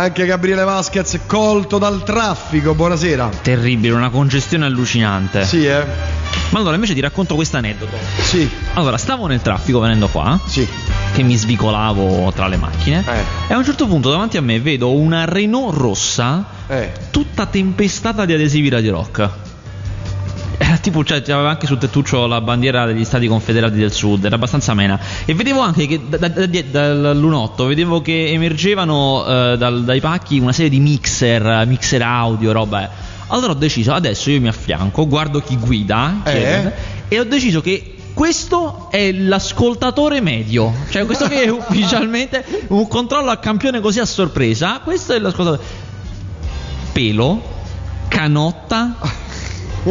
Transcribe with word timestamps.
Anche 0.00 0.24
Gabriele 0.24 0.64
Vasquez 0.64 1.20
colto 1.26 1.76
dal 1.76 2.02
traffico, 2.02 2.74
buonasera. 2.74 3.28
Terribile, 3.42 3.92
una 3.92 4.08
congestione 4.08 4.64
allucinante. 4.64 5.44
Sì, 5.44 5.66
eh? 5.66 5.84
Ma 6.48 6.58
allora 6.58 6.76
invece 6.76 6.94
ti 6.94 7.00
racconto 7.00 7.34
questo 7.34 7.58
aneddoto. 7.58 7.98
Sì. 8.22 8.48
Allora, 8.72 8.96
stavo 8.96 9.26
nel 9.26 9.42
traffico 9.42 9.78
venendo 9.78 10.08
qua. 10.08 10.40
Sì. 10.46 10.66
Che 11.12 11.22
mi 11.22 11.36
svicolavo 11.36 12.32
tra 12.34 12.48
le 12.48 12.56
macchine. 12.56 13.04
Eh. 13.06 13.48
E 13.48 13.52
a 13.52 13.58
un 13.58 13.64
certo 13.64 13.86
punto 13.86 14.08
davanti 14.08 14.38
a 14.38 14.40
me 14.40 14.58
vedo 14.58 14.90
una 14.90 15.26
Renault 15.26 15.76
rossa. 15.76 16.46
Eh. 16.66 16.92
Tutta 17.10 17.44
tempestata 17.44 18.24
di 18.24 18.32
adesivi 18.32 18.70
Radio 18.70 18.92
Rock. 18.92 19.30
Era 20.62 20.76
tipo, 20.76 21.02
cioè, 21.02 21.22
aveva 21.28 21.48
anche 21.48 21.66
sul 21.66 21.78
tettuccio 21.78 22.26
la 22.26 22.42
bandiera 22.42 22.84
degli 22.84 23.06
Stati 23.06 23.26
Confederati 23.26 23.78
del 23.78 23.90
Sud, 23.90 24.26
era 24.26 24.34
abbastanza 24.34 24.72
amena. 24.72 25.00
E 25.24 25.32
vedevo 25.32 25.60
anche 25.60 25.86
che 25.86 25.98
da, 26.06 26.18
da, 26.18 26.28
da, 26.28 26.46
dal 26.46 27.16
lunotto, 27.16 27.64
vedevo 27.64 28.02
che 28.02 28.28
emergevano 28.30 29.24
eh, 29.24 29.56
dal, 29.56 29.84
dai 29.84 30.00
pacchi 30.00 30.38
una 30.38 30.52
serie 30.52 30.68
di 30.68 30.78
mixer, 30.78 31.64
mixer 31.66 32.02
audio, 32.02 32.52
roba. 32.52 32.90
Allora 33.28 33.52
ho 33.52 33.54
deciso, 33.54 33.94
adesso 33.94 34.28
io 34.30 34.38
mi 34.38 34.48
affianco, 34.48 35.08
guardo 35.08 35.40
chi 35.40 35.56
guida, 35.56 36.20
Eh? 36.24 36.72
e 37.08 37.18
ho 37.18 37.24
deciso 37.24 37.62
che 37.62 37.94
questo 38.12 38.88
è 38.90 39.12
l'ascoltatore 39.12 40.20
medio, 40.20 40.74
cioè 40.90 41.06
questo 41.06 41.26
che 41.26 41.44
è 41.44 41.48
ufficialmente 41.48 42.44
un 42.68 42.86
controllo 42.86 43.30
a 43.30 43.38
campione 43.38 43.80
così 43.80 43.98
a 43.98 44.04
sorpresa. 44.04 44.80
Questo 44.84 45.14
è 45.14 45.18
l'ascoltatore. 45.18 45.62
Pelo, 46.92 47.42
canotta, 48.08 48.96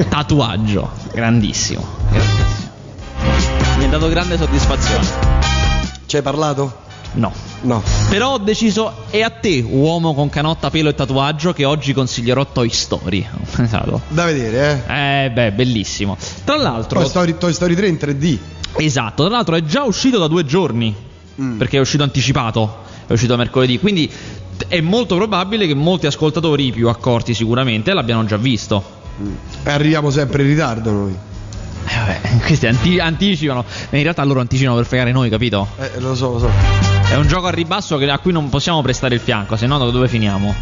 tatuaggio. 0.09 0.89
Grandissimo. 1.13 1.85
grandissimo. 2.09 2.69
Mi 3.77 3.85
ha 3.85 3.87
dato 3.87 4.09
grande 4.09 4.37
soddisfazione. 4.37 5.07
Ci 6.05 6.15
hai 6.17 6.21
parlato? 6.21 6.87
No. 7.13 7.31
No. 7.61 7.81
Però 8.09 8.33
ho 8.33 8.37
deciso, 8.37 9.05
è 9.09 9.21
a 9.21 9.29
te, 9.29 9.65
uomo 9.67 10.13
con 10.13 10.29
canotta, 10.29 10.69
pelo 10.69 10.89
e 10.89 10.95
tatuaggio, 10.95 11.53
che 11.53 11.65
oggi 11.65 11.93
consiglierò 11.93 12.45
Toy 12.51 12.69
Story. 12.69 13.25
Esatto. 13.59 14.01
Da 14.09 14.25
vedere, 14.25 14.85
eh. 14.87 15.25
Eh, 15.25 15.31
beh, 15.31 15.51
bellissimo. 15.53 16.17
Tra 16.43 16.55
l'altro, 16.55 16.99
Toy 16.99 17.09
Story, 17.09 17.37
Toy 17.37 17.53
Story 17.53 17.75
3 17.75 17.87
in 17.87 17.95
3D. 17.95 18.37
esatto, 18.77 19.25
tra 19.25 19.35
l'altro 19.35 19.55
è 19.55 19.63
già 19.63 19.83
uscito 19.83 20.17
da 20.17 20.27
due 20.27 20.45
giorni. 20.45 20.95
Mm. 21.41 21.57
Perché 21.57 21.77
è 21.77 21.79
uscito 21.79 22.03
anticipato. 22.03 22.87
È 23.07 23.13
uscito 23.13 23.35
mercoledì. 23.35 23.79
Quindi 23.79 24.09
è 24.67 24.81
molto 24.81 25.15
probabile 25.15 25.67
che 25.67 25.73
molti 25.73 26.05
ascoltatori 26.05 26.71
più 26.71 26.89
accorti 26.89 27.33
sicuramente 27.33 27.93
l'abbiano 27.93 28.25
già 28.25 28.37
visto. 28.37 28.97
E 29.63 29.69
arriviamo 29.69 30.09
sempre 30.09 30.43
in 30.43 30.49
ritardo 30.49 30.91
noi. 30.91 31.17
Eh, 31.85 31.97
vabbè, 31.97 32.19
questi 32.45 32.67
anti- 32.67 32.99
anticipano. 32.99 33.63
Ma 33.89 33.97
in 33.97 34.03
realtà 34.03 34.23
loro 34.23 34.39
anticipano 34.39 34.75
per 34.75 34.85
fregare 34.85 35.11
noi, 35.11 35.29
capito? 35.29 35.67
Eh, 35.77 35.99
lo 35.99 36.15
so, 36.15 36.33
lo 36.33 36.39
so. 36.39 36.49
È 37.09 37.15
un 37.15 37.27
gioco 37.27 37.47
a 37.47 37.51
ribasso 37.51 37.95
a 37.95 38.17
cui 38.19 38.31
non 38.31 38.49
possiamo 38.49 38.81
prestare 38.81 39.15
il 39.15 39.21
fianco, 39.21 39.55
se 39.55 39.65
no 39.65 39.77
dove 39.89 40.07
finiamo? 40.07 40.53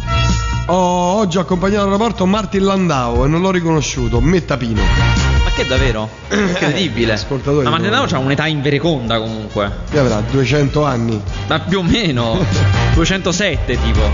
Ho 0.70 0.74
oggi 0.74 1.38
ho 1.38 1.40
accompagnato 1.40 1.82
all'aeroporto 1.82 2.26
Martin 2.26 2.64
Landau 2.64 3.24
e 3.24 3.28
non 3.28 3.40
l'ho 3.40 3.50
riconosciuto. 3.50 4.20
Mettapino. 4.20 4.82
Ma 4.82 5.50
che 5.54 5.66
davvero? 5.66 6.08
Incredibile. 6.30 7.12
Ascoltatori 7.12 7.64
Ma 7.64 7.70
Martin 7.70 7.90
Dao 7.90 8.04
ha 8.04 8.18
un'età 8.18 8.46
invereconda 8.46 9.18
comunque. 9.18 9.70
Che 9.90 9.98
avrà 9.98 10.20
200 10.20 10.84
anni. 10.84 11.20
Ma 11.46 11.60
più 11.60 11.78
o 11.78 11.82
meno. 11.82 12.38
207 12.94 13.78
tipo. 13.82 14.10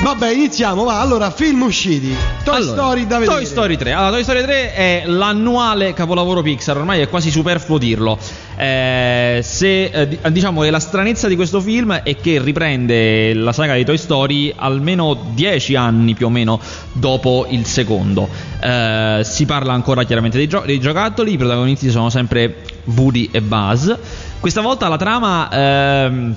Vabbè, 0.00 0.30
iniziamo, 0.30 0.84
va. 0.84 1.00
Allora, 1.00 1.30
film 1.30 1.62
usciti. 1.62 2.14
Toy 2.44 2.54
Allora, 2.56 2.72
Story 2.82 3.06
da 3.06 3.18
vedere. 3.18 3.36
Toy 3.38 3.46
Story 3.46 3.76
3. 3.76 3.92
Allora, 3.92 4.10
Toy 4.12 4.22
Story 4.22 4.42
3 4.42 4.74
è 4.74 5.02
l'annuale 5.06 5.92
capolavoro 5.92 6.40
Pixar, 6.40 6.76
ormai 6.76 7.00
è 7.00 7.08
quasi 7.08 7.30
superfluo 7.30 7.78
dirlo. 7.78 8.16
Eh, 8.56 9.40
se, 9.42 9.84
eh, 9.84 10.08
di- 10.08 10.18
diciamo 10.30 10.62
che 10.62 10.70
la 10.70 10.78
stranezza 10.78 11.26
di 11.28 11.34
questo 11.36 11.60
film 11.60 11.92
è 11.94 12.16
che 12.16 12.40
riprende 12.40 13.34
la 13.34 13.52
saga 13.52 13.74
di 13.74 13.84
Toy 13.84 13.98
Story 13.98 14.52
almeno 14.56 15.18
10 15.34 15.74
anni 15.74 16.14
più 16.14 16.26
o 16.26 16.30
meno 16.30 16.60
dopo 16.92 17.46
il 17.50 17.66
secondo. 17.66 18.28
Eh, 18.60 19.20
si 19.24 19.46
parla 19.46 19.72
ancora 19.72 20.04
chiaramente 20.04 20.38
dei, 20.38 20.46
gio- 20.46 20.62
dei 20.64 20.78
giocattoli, 20.78 21.32
i 21.32 21.36
protagonisti 21.36 21.90
sono 21.90 22.08
sempre 22.08 22.62
Woody 22.84 23.28
e 23.32 23.42
Buzz. 23.42 23.92
Questa 24.38 24.60
volta 24.60 24.86
la 24.88 24.96
trama... 24.96 25.48
ehm, 25.50 26.36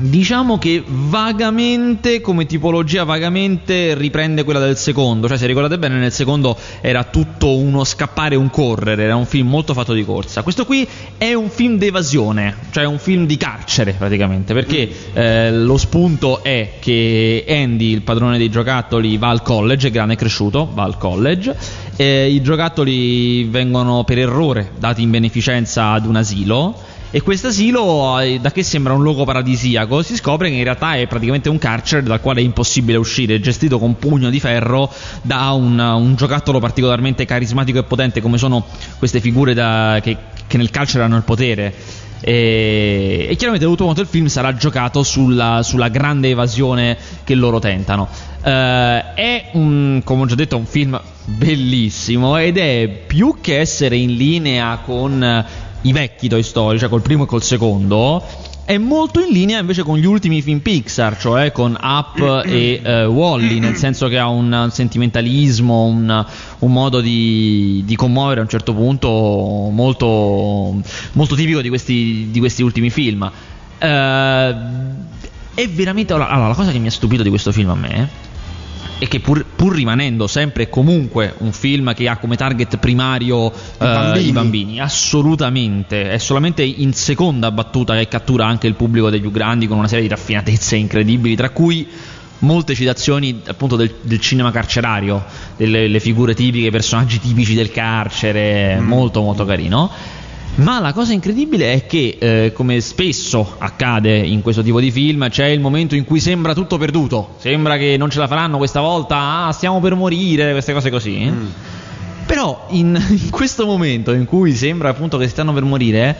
Diciamo 0.00 0.58
che 0.58 0.84
vagamente, 0.86 2.20
come 2.20 2.46
tipologia, 2.46 3.02
vagamente 3.02 3.96
riprende 3.96 4.44
quella 4.44 4.60
del 4.60 4.76
secondo. 4.76 5.26
Cioè, 5.26 5.36
se 5.36 5.46
ricordate 5.46 5.76
bene, 5.76 5.96
nel 5.96 6.12
secondo 6.12 6.56
era 6.80 7.02
tutto 7.02 7.56
uno 7.56 7.82
scappare 7.82 8.36
e 8.36 8.38
un 8.38 8.48
correre. 8.48 9.02
Era 9.02 9.16
un 9.16 9.26
film 9.26 9.48
molto 9.48 9.74
fatto 9.74 9.94
di 9.94 10.04
corsa. 10.04 10.42
Questo 10.42 10.64
qui 10.64 10.86
è 11.16 11.34
un 11.34 11.50
film 11.50 11.78
d'evasione, 11.78 12.54
cioè 12.70 12.84
un 12.84 13.00
film 13.00 13.26
di 13.26 13.36
carcere 13.36 13.94
praticamente. 13.98 14.54
Perché 14.54 14.88
eh, 15.14 15.52
lo 15.52 15.76
spunto 15.76 16.44
è 16.44 16.74
che 16.78 17.44
Andy, 17.48 17.90
il 17.90 18.02
padrone 18.02 18.38
dei 18.38 18.50
giocattoli, 18.50 19.16
va 19.16 19.30
al 19.30 19.42
college, 19.42 19.88
è 19.88 19.90
grande 19.90 20.12
e 20.12 20.16
cresciuto, 20.16 20.70
va 20.72 20.84
al 20.84 20.96
college. 20.96 21.56
E 21.96 22.30
I 22.30 22.40
giocattoli 22.40 23.42
vengono 23.46 24.04
per 24.04 24.18
errore 24.18 24.70
dati 24.78 25.02
in 25.02 25.10
beneficenza 25.10 25.90
ad 25.90 26.06
un 26.06 26.14
asilo. 26.14 26.96
E 27.10 27.22
questo 27.22 27.46
asilo, 27.46 28.20
eh, 28.20 28.38
da 28.38 28.52
che 28.52 28.62
sembra 28.62 28.92
un 28.92 29.02
luogo 29.02 29.24
paradisiaco, 29.24 30.02
si 30.02 30.14
scopre 30.14 30.50
che 30.50 30.56
in 30.56 30.62
realtà 30.62 30.94
è 30.96 31.06
praticamente 31.06 31.48
un 31.48 31.56
carcere 31.56 32.02
dal 32.02 32.20
quale 32.20 32.40
è 32.40 32.44
impossibile 32.44 32.98
uscire, 32.98 33.40
gestito 33.40 33.78
con 33.78 33.96
pugno 33.96 34.28
di 34.28 34.38
ferro 34.38 34.92
da 35.22 35.52
un, 35.52 35.78
un 35.78 36.14
giocattolo 36.16 36.58
particolarmente 36.58 37.24
carismatico 37.24 37.78
e 37.78 37.84
potente 37.84 38.20
come 38.20 38.36
sono 38.36 38.66
queste 38.98 39.20
figure 39.20 39.54
da- 39.54 40.00
che, 40.02 40.18
che 40.46 40.58
nel 40.58 40.68
carcere 40.68 41.04
hanno 41.04 41.16
il 41.16 41.22
potere. 41.22 41.74
E, 42.20 43.26
e 43.30 43.36
chiaramente 43.36 43.66
tutto 43.66 43.84
quanto 43.84 44.02
il 44.02 44.08
film 44.08 44.26
sarà 44.26 44.54
giocato 44.54 45.02
sulla, 45.02 45.62
sulla 45.62 45.88
grande 45.88 46.28
evasione 46.28 46.98
che 47.24 47.34
loro 47.34 47.58
tentano. 47.58 48.06
Eh, 48.42 49.14
è 49.14 49.50
un, 49.52 50.02
come 50.04 50.22
ho 50.22 50.26
già 50.26 50.34
detto, 50.34 50.58
un 50.58 50.66
film 50.66 51.00
bellissimo 51.24 52.36
ed 52.36 52.58
è 52.58 53.02
più 53.06 53.36
che 53.40 53.60
essere 53.60 53.96
in 53.96 54.14
linea 54.14 54.80
con 54.84 55.44
i 55.88 55.92
vecchi 55.92 56.28
Toy 56.28 56.42
Story, 56.42 56.78
cioè 56.78 56.88
col 56.88 57.02
primo 57.02 57.24
e 57.24 57.26
col 57.26 57.42
secondo, 57.42 58.22
è 58.64 58.76
molto 58.76 59.20
in 59.20 59.30
linea 59.30 59.60
invece 59.60 59.82
con 59.82 59.96
gli 59.96 60.04
ultimi 60.04 60.42
film 60.42 60.58
Pixar, 60.58 61.18
cioè 61.18 61.52
con 61.52 61.76
Up 61.80 62.44
e 62.44 62.80
eh, 62.82 63.04
Wally, 63.06 63.58
nel 63.60 63.76
senso 63.76 64.08
che 64.08 64.18
ha 64.18 64.28
un 64.28 64.68
sentimentalismo, 64.70 65.84
un, 65.84 66.26
un 66.58 66.72
modo 66.72 67.00
di, 67.00 67.82
di 67.86 67.96
commuovere 67.96 68.40
a 68.40 68.42
un 68.42 68.48
certo 68.50 68.74
punto 68.74 69.08
molto, 69.08 70.74
molto 71.12 71.34
tipico 71.34 71.62
di 71.62 71.70
questi, 71.70 72.28
di 72.30 72.38
questi 72.38 72.62
ultimi 72.62 72.90
film. 72.90 73.30
Eh, 73.78 74.56
è 75.54 75.68
veramente. 75.70 76.12
Allora, 76.12 76.36
la 76.36 76.54
cosa 76.54 76.70
che 76.70 76.78
mi 76.78 76.88
ha 76.88 76.90
stupito 76.90 77.22
di 77.22 77.30
questo 77.30 77.52
film 77.52 77.70
a 77.70 77.74
me 77.74 78.27
è 78.98 79.06
che 79.06 79.20
pur, 79.20 79.44
pur 79.44 79.74
rimanendo 79.74 80.26
sempre 80.26 80.64
e 80.64 80.68
comunque 80.68 81.34
un 81.38 81.52
film 81.52 81.94
che 81.94 82.08
ha 82.08 82.16
come 82.16 82.36
target 82.36 82.78
primario 82.78 83.50
eh, 83.50 83.54
bambini. 83.78 84.26
i 84.26 84.32
bambini, 84.32 84.80
assolutamente, 84.80 86.10
è 86.10 86.18
solamente 86.18 86.62
in 86.62 86.92
seconda 86.92 87.50
battuta 87.50 87.94
che 87.94 88.08
cattura 88.08 88.46
anche 88.46 88.66
il 88.66 88.74
pubblico 88.74 89.08
dei 89.08 89.20
più 89.20 89.30
grandi 89.30 89.66
con 89.66 89.78
una 89.78 89.88
serie 89.88 90.02
di 90.02 90.08
raffinatezze 90.08 90.76
incredibili, 90.76 91.36
tra 91.36 91.50
cui 91.50 91.86
molte 92.40 92.74
citazioni 92.74 93.40
appunto 93.46 93.76
del, 93.76 93.94
del 94.02 94.20
cinema 94.20 94.50
carcerario, 94.50 95.24
delle 95.56 95.88
le 95.88 96.00
figure 96.00 96.34
tipiche, 96.34 96.66
i 96.66 96.70
personaggi 96.70 97.20
tipici 97.20 97.54
del 97.54 97.70
carcere, 97.70 98.80
molto 98.80 99.20
molto 99.22 99.44
carino. 99.44 99.90
Ma 100.58 100.80
la 100.80 100.92
cosa 100.92 101.12
incredibile 101.12 101.72
è 101.72 101.86
che, 101.86 102.16
eh, 102.18 102.52
come 102.52 102.80
spesso 102.80 103.54
accade 103.58 104.16
in 104.16 104.42
questo 104.42 104.60
tipo 104.60 104.80
di 104.80 104.90
film, 104.90 105.28
c'è 105.28 105.46
il 105.46 105.60
momento 105.60 105.94
in 105.94 106.04
cui 106.04 106.18
sembra 106.18 106.52
tutto 106.52 106.78
perduto. 106.78 107.34
Sembra 107.38 107.76
che 107.76 107.96
non 107.96 108.10
ce 108.10 108.18
la 108.18 108.26
faranno 108.26 108.56
questa 108.56 108.80
volta, 108.80 109.46
ah, 109.46 109.52
stiamo 109.52 109.78
per 109.78 109.94
morire, 109.94 110.50
queste 110.50 110.72
cose 110.72 110.90
così. 110.90 111.32
Però 112.26 112.66
in, 112.70 113.00
in 113.08 113.30
questo 113.30 113.66
momento 113.66 114.12
in 114.12 114.24
cui 114.24 114.52
sembra 114.52 114.88
appunto 114.88 115.16
che 115.16 115.28
stanno 115.28 115.52
per 115.52 115.62
morire, 115.62 116.16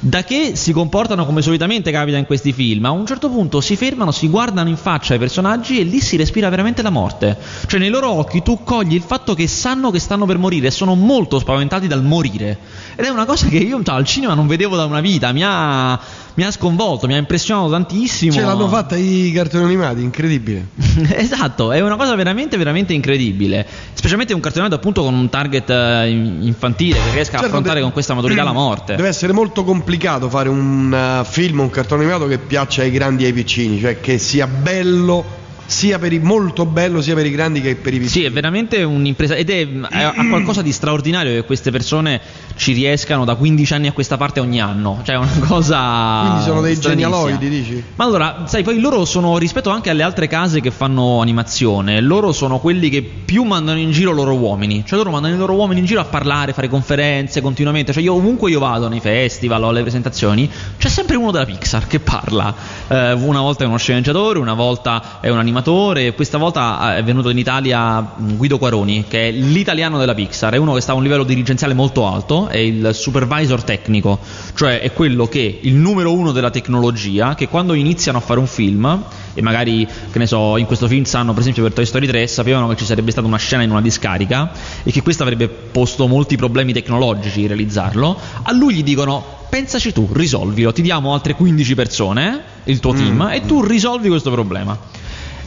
da 0.00 0.22
che 0.22 0.54
si 0.54 0.72
comportano 0.72 1.26
come 1.26 1.42
solitamente 1.42 1.90
capita 1.90 2.16
in 2.16 2.26
questi 2.26 2.52
film, 2.52 2.84
a 2.84 2.90
un 2.90 3.04
certo 3.04 3.28
punto 3.28 3.60
si 3.60 3.74
fermano, 3.74 4.12
si 4.12 4.28
guardano 4.28 4.68
in 4.68 4.76
faccia 4.76 5.14
ai 5.14 5.18
personaggi 5.18 5.80
e 5.80 5.82
lì 5.82 6.00
si 6.00 6.16
respira 6.16 6.48
veramente 6.48 6.82
la 6.82 6.90
morte. 6.90 7.36
Cioè 7.66 7.80
nei 7.80 7.88
loro 7.88 8.10
occhi 8.10 8.42
tu 8.42 8.62
cogli 8.62 8.94
il 8.94 9.02
fatto 9.02 9.34
che 9.34 9.48
sanno 9.48 9.90
che 9.90 9.98
stanno 9.98 10.24
per 10.26 10.38
morire 10.38 10.68
e 10.68 10.70
sono 10.70 10.94
molto 10.94 11.38
spaventati 11.38 11.88
dal 11.88 12.04
morire. 12.04 12.58
Ed 12.94 13.04
è 13.04 13.08
una 13.08 13.24
cosa 13.24 13.48
che 13.48 13.58
io 13.58 13.82
cioè, 13.82 13.96
al 13.96 14.04
cinema 14.04 14.34
non 14.34 14.46
vedevo 14.46 14.76
da 14.76 14.84
una 14.84 15.00
vita, 15.00 15.32
mi 15.32 15.42
ha, 15.44 15.98
mi 16.38 16.44
ha 16.44 16.52
sconvolto, 16.52 17.08
mi 17.08 17.14
ha 17.14 17.16
impressionato 17.16 17.68
tantissimo. 17.68 18.30
Ce 18.30 18.40
l'hanno 18.42 18.68
fatta 18.68 18.96
i 18.96 19.32
cartoni 19.34 19.64
animati, 19.64 20.02
incredibile. 20.02 20.68
esatto, 21.16 21.72
è 21.72 21.80
una 21.80 21.96
cosa 21.96 22.14
veramente, 22.14 22.56
veramente 22.56 22.92
incredibile. 22.92 23.66
Specialmente 23.92 24.34
un 24.34 24.40
cartone 24.40 24.66
animato 24.66 24.80
appunto 24.80 25.02
con 25.02 25.18
un 25.18 25.28
target 25.28 25.68
eh, 25.68 26.08
infantile 26.10 27.00
che 27.02 27.10
riesca 27.10 27.38
a 27.38 27.40
Certo, 27.40 27.46
affrontare 27.46 27.78
de- 27.78 27.82
con 27.82 27.90
questa 27.90 28.14
maturità 28.14 28.44
la 28.44 28.52
morte. 28.52 28.94
Deve 28.94 29.08
essere 29.08 29.32
molto 29.32 29.64
complicato 29.64 30.28
fare 30.28 30.48
un 30.48 30.92
uh, 30.92 31.24
film, 31.24 31.58
un 31.58 31.70
cartone 31.70 32.04
animato 32.04 32.28
che 32.28 32.38
piaccia 32.38 32.82
ai 32.82 32.92
grandi 32.92 33.24
e 33.24 33.26
ai 33.26 33.32
piccini, 33.32 33.80
cioè 33.80 33.98
che 33.98 34.18
sia 34.18 34.46
bello 34.46 35.24
sia 35.68 35.98
per 35.98 36.14
i 36.14 36.18
molto 36.18 36.64
bello 36.64 37.02
sia 37.02 37.14
per 37.14 37.26
i 37.26 37.30
grandi 37.30 37.60
che 37.60 37.76
per 37.76 37.92
i 37.92 37.98
piccoli. 37.98 38.08
Sì, 38.08 38.24
è 38.24 38.30
veramente 38.30 38.82
un'impresa 38.82 39.34
ed 39.34 39.50
è, 39.50 39.68
è- 39.68 40.02
ha 40.02 40.14
qualcosa 40.28 40.62
di 40.62 40.72
straordinario 40.72 41.34
che 41.34 41.44
queste 41.44 41.70
persone 41.70 42.20
ci 42.56 42.72
riescano 42.72 43.26
da 43.26 43.34
15 43.34 43.74
anni 43.74 43.86
a 43.86 43.92
questa 43.92 44.16
parte 44.16 44.40
ogni 44.40 44.62
anno. 44.62 45.00
Cioè, 45.04 45.16
è 45.16 45.18
una 45.18 45.28
cosa. 45.46 46.20
Quindi 46.24 46.42
sono 46.44 46.60
dei 46.62 46.78
genialoidi, 46.80 47.48
dici? 47.50 47.84
Ma 47.96 48.04
allora, 48.04 48.44
sai, 48.46 48.62
poi 48.62 48.80
loro 48.80 49.04
sono 49.04 49.36
rispetto 49.36 49.68
anche 49.68 49.90
alle 49.90 50.02
altre 50.02 50.26
case 50.26 50.60
che 50.62 50.70
fanno 50.70 51.20
animazione, 51.20 52.00
loro 52.00 52.32
sono 52.32 52.60
quelli 52.60 52.88
che 52.88 53.02
più 53.02 53.42
mandano 53.42 53.78
in 53.78 53.90
giro 53.90 54.12
loro 54.12 54.34
uomini. 54.36 54.84
Cioè, 54.86 54.96
loro 54.96 55.10
mandano 55.10 55.34
i 55.34 55.36
loro 55.38 55.52
uomini 55.52 55.80
in 55.80 55.86
giro 55.86 56.00
a 56.00 56.04
parlare, 56.06 56.54
fare 56.54 56.68
conferenze 56.68 57.42
continuamente. 57.42 57.92
Cioè, 57.92 58.02
io 58.02 58.14
ovunque 58.14 58.50
io 58.50 58.58
vado, 58.58 58.88
nei 58.88 59.00
festival 59.00 59.62
o 59.64 59.68
alle 59.68 59.82
presentazioni, 59.82 60.50
c'è 60.78 60.88
sempre 60.88 61.16
uno 61.16 61.30
della 61.30 61.44
Pixar 61.44 61.86
che 61.86 62.00
parla. 62.00 62.54
Eh, 62.88 63.12
una 63.12 63.42
volta 63.42 63.64
è 63.64 63.66
uno 63.66 63.76
sceneggiatore, 63.76 64.38
una 64.38 64.54
volta 64.54 65.18
è 65.20 65.28
un 65.28 65.36
animatore. 65.36 65.56
Questa 65.62 66.38
volta 66.38 66.94
eh, 66.94 66.98
è 66.98 67.04
venuto 67.04 67.30
in 67.30 67.38
Italia 67.38 68.00
mh, 68.00 68.36
Guido 68.36 68.58
Quaroni, 68.58 69.04
che 69.08 69.28
è 69.28 69.30
l'italiano 69.30 69.98
della 69.98 70.14
Pixar. 70.14 70.54
È 70.54 70.56
uno 70.56 70.74
che 70.74 70.80
sta 70.80 70.92
a 70.92 70.94
un 70.94 71.02
livello 71.02 71.24
dirigenziale 71.24 71.74
molto 71.74 72.06
alto, 72.06 72.48
è 72.48 72.58
il 72.58 72.90
supervisor 72.92 73.62
tecnico, 73.62 74.18
cioè 74.54 74.80
è 74.80 74.92
quello 74.92 75.26
che 75.26 75.58
il 75.62 75.74
numero 75.74 76.12
uno 76.12 76.32
della 76.32 76.50
tecnologia, 76.50 77.34
che 77.34 77.48
quando 77.48 77.74
iniziano 77.74 78.18
a 78.18 78.20
fare 78.20 78.38
un 78.40 78.46
film, 78.46 79.04
e 79.34 79.42
magari, 79.42 79.86
che 80.10 80.18
ne 80.18 80.26
so, 80.26 80.56
in 80.56 80.66
questo 80.66 80.88
film 80.88 81.04
sanno, 81.04 81.32
per 81.32 81.40
esempio 81.40 81.62
per 81.62 81.72
Toy 81.72 81.86
Story 81.86 82.06
3, 82.06 82.26
sapevano 82.26 82.68
che 82.68 82.76
ci 82.76 82.84
sarebbe 82.84 83.10
stata 83.10 83.26
una 83.26 83.36
scena 83.36 83.62
in 83.62 83.70
una 83.70 83.80
discarica 83.80 84.50
e 84.82 84.90
che 84.90 85.02
questo 85.02 85.22
avrebbe 85.22 85.48
posto 85.48 86.06
molti 86.06 86.36
problemi 86.36 86.72
tecnologici 86.72 87.46
realizzarlo, 87.46 88.18
a 88.42 88.52
lui 88.52 88.74
gli 88.74 88.82
dicono 88.82 89.36
pensaci 89.48 89.92
tu, 89.92 90.08
risolvilo, 90.12 90.72
ti 90.72 90.82
diamo 90.82 91.14
altre 91.14 91.34
15 91.34 91.74
persone, 91.74 92.42
il 92.64 92.80
tuo 92.80 92.92
team, 92.92 93.28
e 93.32 93.46
tu 93.46 93.64
risolvi 93.64 94.08
questo 94.08 94.30
problema. 94.30 94.76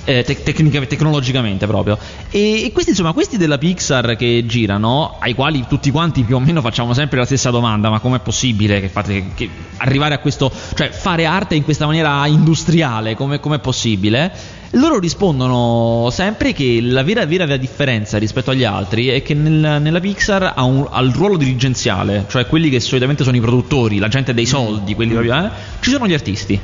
Eh, 0.04 0.24
tecnica- 0.24 0.84
tecnologicamente 0.88 1.68
proprio. 1.68 1.96
E, 2.32 2.64
e 2.66 2.72
questi 2.72 2.90
insomma 2.90 3.14
questi 3.14 3.38
della 3.38 3.60
Pixar 3.60 4.16
che 4.16 4.44
girano 4.48 5.18
ai 5.20 5.36
quali 5.36 5.66
tutti 5.70 5.92
quanti 5.92 6.24
più 6.24 6.36
o 6.38 6.40
meno 6.40 6.60
facciamo 6.62 6.94
sempre 6.96 7.20
la 7.20 7.26
stessa 7.26 7.52
domanda 7.52 7.90
ma 7.92 8.00
com'è 8.00 8.20
possibile 8.20 8.82
che 8.82 8.90
fate 8.90 9.26
che- 9.36 9.50
arrivare 9.78 10.16
a 10.16 10.18
questo 10.18 10.52
cioè 10.76 10.90
fare 10.90 11.26
arte 11.26 11.54
in 11.54 11.64
questa 11.64 11.86
maniera 11.86 12.26
industriale 12.26 13.14
come 13.16 13.40
com'è 13.40 13.60
possibile? 13.60 14.32
Loro 14.76 14.98
rispondono 15.00 16.10
sempre 16.12 16.54
che 16.54 16.80
la 16.82 17.04
vera, 17.04 17.26
vera, 17.26 17.46
vera 17.46 17.58
differenza 17.58 18.18
rispetto 18.18 18.52
agli 18.52 18.64
altri 18.64 19.08
è 19.08 19.22
che 19.22 19.34
nel- 19.36 19.82
nella 19.82 20.00
Pixar 20.00 20.54
ha, 20.56 20.64
un- 20.64 20.88
ha 20.90 21.00
il 21.02 21.12
ruolo 21.14 21.38
dirigenziale, 21.38 22.26
cioè 22.28 22.48
quelli 22.48 22.70
che 22.70 22.80
solitamente 22.80 23.24
sono 23.24 23.36
i 23.36 23.42
produttori, 23.42 24.00
la 24.00 24.08
gente 24.08 24.34
dei 24.34 24.46
soldi, 24.48 24.96
quelli 24.96 25.12
proprio, 25.12 25.46
eh, 25.46 25.50
ci 25.82 25.92
sono 25.92 26.08
gli 26.08 26.14
artisti. 26.14 26.60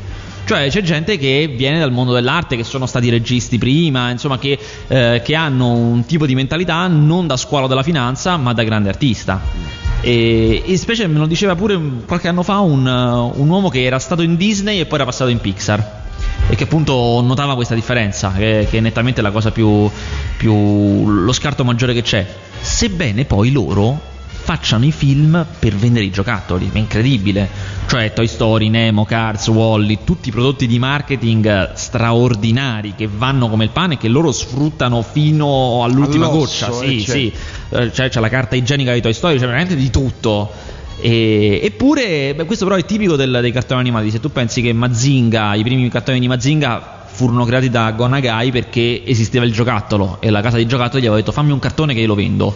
Cioè 0.47 0.69
c'è 0.69 0.81
gente 0.81 1.17
che 1.17 1.53
viene 1.53 1.77
dal 1.77 1.91
mondo 1.91 2.13
dell'arte, 2.13 2.55
che 2.55 2.63
sono 2.63 2.85
stati 2.85 3.09
registi 3.09 3.57
prima, 3.57 4.11
insomma 4.11 4.39
che, 4.39 4.57
eh, 4.87 5.21
che 5.21 5.35
hanno 5.35 5.73
un 5.73 6.05
tipo 6.05 6.25
di 6.25 6.35
mentalità 6.35 6.87
non 6.87 7.27
da 7.27 7.35
squalo 7.35 7.67
della 7.67 7.83
finanza, 7.83 8.37
ma 8.37 8.53
da 8.53 8.63
grande 8.63 8.87
artista. 8.87 9.41
E, 9.99 10.63
e 10.65 10.77
specie 10.77 11.05
me 11.07 11.19
lo 11.19 11.25
diceva 11.25 11.53
pure 11.55 11.77
qualche 12.05 12.29
anno 12.29 12.43
fa 12.43 12.59
un, 12.59 12.85
uh, 12.85 13.41
un 13.41 13.49
uomo 13.49 13.67
che 13.67 13.83
era 13.83 13.99
stato 13.99 14.21
in 14.21 14.37
Disney 14.37 14.79
e 14.79 14.85
poi 14.85 14.95
era 14.99 15.03
passato 15.03 15.29
in 15.29 15.41
Pixar 15.41 16.05
e 16.47 16.55
che 16.55 16.63
appunto 16.63 17.19
notava 17.21 17.55
questa 17.55 17.75
differenza, 17.75 18.31
che, 18.31 18.67
che 18.69 18.77
è 18.77 18.79
nettamente 18.79 19.21
la 19.21 19.31
cosa 19.31 19.51
più, 19.51 19.91
più 20.37 21.09
lo 21.09 21.33
scarto 21.33 21.65
maggiore 21.65 21.93
che 21.93 22.03
c'è. 22.03 22.25
Sebbene 22.61 23.25
poi 23.25 23.51
loro 23.51 24.15
facciano 24.47 24.85
i 24.85 24.93
film 24.93 25.45
per 25.59 25.75
vendere 25.75 26.05
i 26.05 26.09
giocattoli, 26.09 26.69
è 26.71 26.77
incredibile. 26.77 27.49
Cioè 27.85 28.13
Toy 28.13 28.27
Story, 28.27 28.69
Nemo, 28.69 29.03
Cars, 29.03 29.47
Wally, 29.47 29.99
tutti 30.05 30.29
i 30.29 30.31
prodotti 30.31 30.67
di 30.67 30.79
marketing 30.79 31.73
straordinari 31.73 32.93
che 32.95 33.09
vanno 33.13 33.49
come 33.49 33.65
il 33.65 33.71
pane 33.71 33.95
e 33.95 33.97
che 33.97 34.07
loro 34.07 34.31
sfruttano 34.31 35.01
fino 35.01 35.83
all'ultima 35.83 36.27
All'osso, 36.27 36.67
goccia. 36.69 36.85
eh, 36.85 36.87
Sì, 36.87 37.01
certo. 37.03 37.11
sì. 37.19 37.33
Eh, 37.75 37.91
Cioè 37.93 38.07
c'è 38.07 38.21
la 38.21 38.29
carta 38.29 38.55
igienica 38.55 38.93
di 38.93 39.01
Toy 39.01 39.11
Story, 39.11 39.33
c'è 39.37 39.45
veramente 39.45 39.75
di 39.75 39.89
tutto. 39.89 40.49
E- 41.01 41.59
eppure, 41.61 42.33
beh, 42.33 42.45
questo 42.45 42.63
però 42.63 42.77
è 42.77 42.85
tipico 42.85 43.17
del- 43.17 43.39
dei 43.41 43.51
cartoni 43.51 43.81
animati. 43.81 44.09
Se 44.11 44.21
tu 44.21 44.31
pensi 44.31 44.61
che 44.61 44.71
Mazinga, 44.71 45.55
i 45.55 45.61
primi 45.63 45.89
cartoni 45.89 46.21
di 46.21 46.27
Mazinga 46.29 47.03
furono 47.07 47.43
creati 47.43 47.69
da 47.69 47.91
Gonagai 47.91 48.51
perché 48.51 49.03
esisteva 49.05 49.43
il 49.43 49.51
giocattolo 49.51 50.19
e 50.21 50.29
la 50.29 50.39
casa 50.39 50.55
di 50.55 50.65
giocattoli 50.65 51.01
gli 51.01 51.05
aveva 51.05 51.19
detto 51.19 51.33
fammi 51.33 51.51
un 51.51 51.59
cartone 51.59 51.93
che 51.93 51.99
io 51.99 52.07
lo 52.07 52.15
vendo 52.15 52.55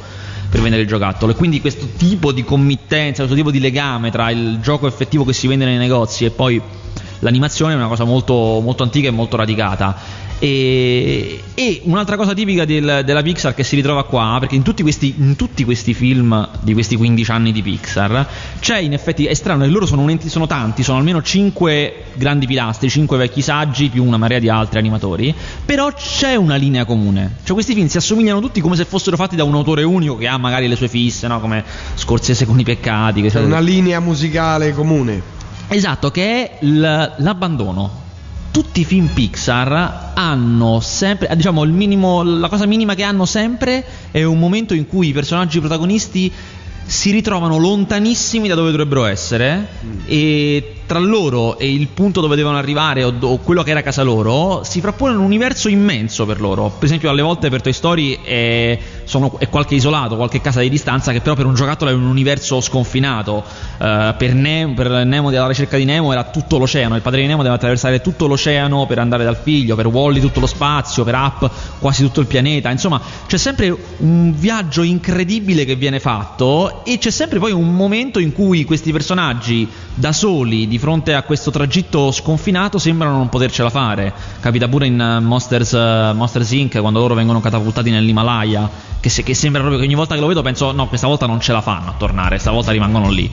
per 0.52 0.60
vendere 0.60 0.82
il 0.82 0.88
giocattolo. 0.88 1.32
E 1.32 1.36
quindi 1.36 1.62
questo 1.62 1.88
tipo 1.98 2.34
di 2.34 2.44
committenza, 2.44 3.20
questo 3.20 3.36
tipo 3.36 3.52
di 3.52 3.60
legame 3.62 4.12
tra 4.12 4.30
il 4.30 4.60
gioco 4.62 4.86
effettivo 4.86 5.24
che 5.24 5.32
si 5.32 5.48
vende 5.48 5.64
nei 5.64 5.78
negozi 5.78 6.26
e 6.26 6.32
poi 6.32 6.62
l'animazione 7.22 7.74
è 7.74 7.76
una 7.76 7.88
cosa 7.88 8.04
molto, 8.04 8.60
molto 8.62 8.84
antica 8.84 9.08
e 9.08 9.12
molto 9.12 9.38
radicata. 9.38 10.30
E, 10.44 11.40
e 11.54 11.82
un'altra 11.84 12.16
cosa 12.16 12.34
tipica 12.34 12.66
del- 12.66 13.04
della 13.06 13.22
Pixar 13.22 13.54
che 13.54 13.64
si 13.64 13.76
ritrova 13.76 14.06
qua, 14.06 14.38
perché 14.40 14.56
in 14.56 14.64
tutti, 14.64 14.82
questi, 14.82 15.14
in 15.20 15.36
tutti 15.36 15.64
questi 15.64 15.94
film 15.94 16.50
di 16.62 16.74
questi 16.74 16.96
15 16.96 17.30
anni 17.30 17.52
di 17.52 17.62
Pixar, 17.62 18.28
c'è 18.60 18.80
in 18.80 18.94
effetti, 18.94 19.26
è 19.28 19.36
strano, 19.36 19.68
loro 19.68 19.86
sono, 19.86 20.10
enti- 20.10 20.30
sono 20.30 20.48
tanti, 20.48 20.82
sono 20.82 20.98
almeno 20.98 21.22
5 21.22 21.94
grandi 22.16 22.48
pilastri, 22.48 22.90
5 22.90 23.18
vecchi 23.18 23.44
saggi 23.44 23.90
più 23.90 24.04
una 24.04 24.18
marea 24.18 24.40
di 24.40 24.50
altri 24.50 24.80
animatori, 24.80 25.32
però 25.64 25.94
c'è 25.94 26.34
una 26.36 26.56
linea 26.56 26.86
comune. 26.86 27.36
Cioè 27.44 27.54
questi 27.54 27.76
film 27.76 27.86
si 27.86 27.98
assomigliano 27.98 28.42
tutti 28.42 28.62
come 28.62 28.76
se 28.76 28.86
fossero 28.86 29.16
fatti 29.18 29.36
da 29.36 29.44
un 29.44 29.54
autore 29.54 29.84
unico 29.84 30.18
che 30.18 30.28
ha 30.28 30.38
magari 30.40 30.68
le 30.68 30.76
sue 30.76 30.88
fisse, 30.88 31.28
no? 31.28 31.40
come 31.40 31.64
Scorsese 31.94 32.48
con 32.48 32.60
i 32.60 32.64
peccati. 32.64 33.22
C'è 33.22 33.40
una 33.42 33.60
linea 33.60 34.00
musicale 34.00 34.74
comune. 34.74 35.40
Esatto, 35.74 36.12
che 36.12 36.24
è 36.24 36.58
l'abbandono. 36.66 38.00
Tutti 38.52 38.82
i 38.82 38.84
film 38.84 39.08
Pixar 39.08 40.12
hanno 40.14 40.82
sempre, 40.82 41.30
eh, 41.30 41.36
diciamo, 41.38 41.64
il 41.64 41.72
minimo, 41.72 42.24
la 42.24 42.50
cosa 42.50 42.66
minima 42.66 42.94
che 42.94 43.04
hanno 43.04 43.26
sempre 43.26 43.82
è 44.12 44.22
un 44.24 44.38
momento 44.38 44.74
in 44.74 44.86
cui 44.86 45.08
i 45.08 45.14
personaggi 45.14 45.60
protagonisti 45.60 46.30
si 46.84 47.12
ritrovano 47.12 47.58
lontanissimi 47.58 48.50
da 48.50 48.56
dove 48.56 48.72
dovrebbero 48.72 49.06
essere 49.06 49.68
e 50.08 50.74
tra 50.86 51.00
loro 51.00 51.58
e 51.58 51.72
il 51.72 51.88
punto 51.88 52.20
dove 52.20 52.36
devono 52.36 52.58
arrivare 52.58 53.06
o, 53.06 53.14
o 53.22 53.38
quello 53.38 53.64
che 53.64 53.72
era 53.72 53.82
casa 53.82 54.02
loro 54.02 54.64
si 54.66 54.82
frappone 54.82 55.16
un 55.16 55.24
universo 55.24 55.70
immenso 55.70 56.26
per 56.26 56.42
loro. 56.42 56.68
Per 56.68 56.84
esempio, 56.84 57.10
alle 57.10 57.22
volte 57.22 57.50
per 57.50 57.62
Toy 57.62 57.72
Story 57.72 58.20
è, 58.22 58.78
sono- 59.04 59.38
è 59.40 59.50
qualche 59.50 59.76
isolato, 59.76 60.16
qualche 60.16 60.42
casa 60.42 60.62
di 60.62 60.70
distanza 60.70 61.12
che 61.12 61.22
però 61.22 61.36
per 61.36 61.46
un 61.46 61.54
giocattolo 61.54 61.92
è 61.92 61.94
un 61.94 62.04
universo 62.04 62.62
sconfinato. 62.62 63.44
Eh, 63.78 64.16
per, 64.18 64.34
Nemo, 64.34 64.74
per 64.74 65.06
Nemo 65.06 65.30
della 65.30 65.48
ricerca 65.48 65.78
di 65.78 65.86
Nemo 65.86 66.12
era 66.12 66.24
tutto 66.26 66.58
l'oceano, 66.58 66.96
il 66.96 67.02
padre 67.02 67.22
di 67.22 67.28
Nemo 67.28 67.44
deve 67.44 67.56
attraversare 67.56 68.02
tutto 68.02 68.28
l'oceano 68.28 68.86
per 68.86 69.00
andare 69.00 69.24
dal 69.24 69.38
figlio, 69.42 69.76
per 69.76 69.88
Wally 69.88 70.20
tutto 70.20 70.40
lo 70.40 70.48
spazio, 70.48 71.04
per 71.04 71.16
Up 71.16 71.50
quasi 71.80 72.04
tutto 72.04 72.20
il 72.22 72.28
pianeta. 72.28 72.70
Insomma, 72.72 73.02
c'è 73.28 73.38
sempre 73.38 73.76
un 73.98 74.34
viaggio 74.36 74.84
incredibile 74.84 75.66
che 75.66 75.76
viene 75.76 76.00
fatto 76.00 76.84
e 76.86 76.98
c'è 76.98 77.12
sempre 77.12 77.40
poi 77.40 77.52
un 77.52 77.74
momento 77.76 78.20
in 78.20 78.34
cui 78.34 78.64
questi 78.66 78.92
personaggi 78.92 79.68
da 79.94 80.12
soli 80.14 80.68
di 80.68 80.78
fronte 80.78 81.14
a 81.14 81.24
questo 81.24 81.52
tragitto 81.52 82.12
sconfinato 82.12 82.78
sembrano 82.78 83.18
non 83.18 83.30
potercela 83.30 83.70
fare. 83.70 84.14
Capita 84.40 84.68
pure 84.68 84.88
in 84.88 85.00
eh, 85.00 85.20
Monsters, 85.20 85.74
eh, 85.74 86.12
Monsters 86.14 86.52
Inc. 86.52 86.80
quando 86.80 87.00
loro 87.00 87.14
vengono 87.14 87.40
catapultati 87.42 87.90
nell'Himalaya, 87.90 88.70
che, 89.02 89.10
se- 89.10 89.24
che 89.24 89.34
sembra 89.34 89.60
proprio 89.60 89.82
che 89.82 89.88
ogni 89.88 89.96
volta 89.96 90.16
che 90.16 90.22
lo 90.22 90.28
vedo 90.28 90.42
penso 90.42 90.72
no, 90.72 90.88
questa 90.88 91.08
volta 91.08 91.26
non 91.26 91.42
ce 91.42 91.52
la 91.52 91.60
fanno 91.60 91.90
a 91.90 91.96
tornare, 91.98 92.38
stavolta 92.38 92.72
rimangono 92.72 93.10
lì. 93.10 93.30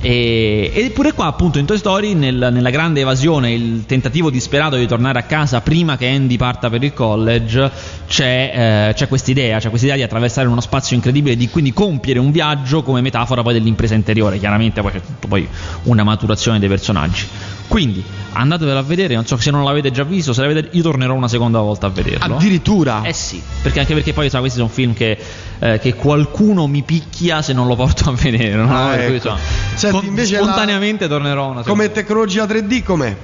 E, 0.00 0.70
eppure 0.74 1.12
qua 1.12 1.26
appunto 1.26 1.58
in 1.58 1.64
Toy 1.64 1.78
Story 1.78 2.14
nel- 2.14 2.50
nella 2.52 2.70
grande 2.70 3.00
evasione 3.00 3.52
il 3.52 3.84
tentativo 3.86 4.30
disperato 4.30 4.76
di 4.76 4.86
tornare 4.86 5.18
a 5.18 5.22
casa 5.22 5.60
prima 5.60 5.96
che 5.96 6.08
Andy 6.08 6.36
parta 6.36 6.68
per 6.68 6.82
il 6.82 6.92
college 6.92 7.70
c'è, 8.06 8.88
eh, 8.90 8.94
c'è 8.94 9.08
quest'idea 9.08 9.58
c'è 9.58 9.70
quest'idea 9.70 9.96
di 9.96 10.02
attraversare 10.02 10.46
uno 10.46 10.60
spazio 10.60 10.94
incredibile 10.94 11.36
di 11.36 11.48
quindi 11.48 11.72
compiere 11.72 12.20
un 12.20 12.30
viaggio 12.30 12.82
come 12.82 13.00
metafora 13.00 13.42
poi 13.42 13.54
dell'impresa 13.54 13.94
interiore 13.94 14.38
chiaramente 14.38 14.80
poi 14.82 14.92
c'è 14.92 15.00
tutto 15.00 15.26
poi 15.26 15.48
una 15.84 16.04
maturazione 16.04 16.60
dei 16.60 16.68
personaggi 16.68 17.26
quindi 17.68 18.02
andatevelo 18.32 18.78
a 18.78 18.82
vedere 18.82 19.14
non 19.14 19.26
so 19.26 19.36
se 19.36 19.50
non 19.50 19.62
l'avete 19.64 19.90
già 19.90 20.02
visto 20.02 20.32
se 20.32 20.40
l'avete 20.40 20.68
io 20.72 20.82
tornerò 20.82 21.12
una 21.14 21.28
seconda 21.28 21.60
volta 21.60 21.86
a 21.86 21.90
vederlo 21.90 22.36
Addirittura. 22.36 23.02
eh 23.02 23.12
sì, 23.12 23.40
perché 23.62 23.80
anche 23.80 23.94
perché 23.94 24.12
poi 24.12 24.30
sa, 24.30 24.38
questi 24.40 24.56
sono 24.58 24.70
film 24.70 24.94
che, 24.94 25.18
eh, 25.58 25.78
che 25.78 25.94
qualcuno 25.94 26.66
mi 26.66 26.82
picchia 26.82 27.42
se 27.42 27.52
non 27.52 27.66
lo 27.66 27.76
porto 27.76 28.08
a 28.10 28.12
vedere. 28.12 28.54
no? 28.54 28.74
Ah, 28.74 28.94
Per 28.96 29.06
cui, 29.06 29.14
ecco. 29.16 29.28
insomma, 29.28 29.38
Senti, 29.74 30.06
invece 30.06 30.36
la- 30.38 30.42
spontaneamente 30.44 31.08
tornerò 31.08 31.50
una 31.50 31.62
seconda 31.62 31.70
Come 31.70 31.92
tecnologia 31.92 32.44
3D 32.46 32.82
com'è? 32.82 33.16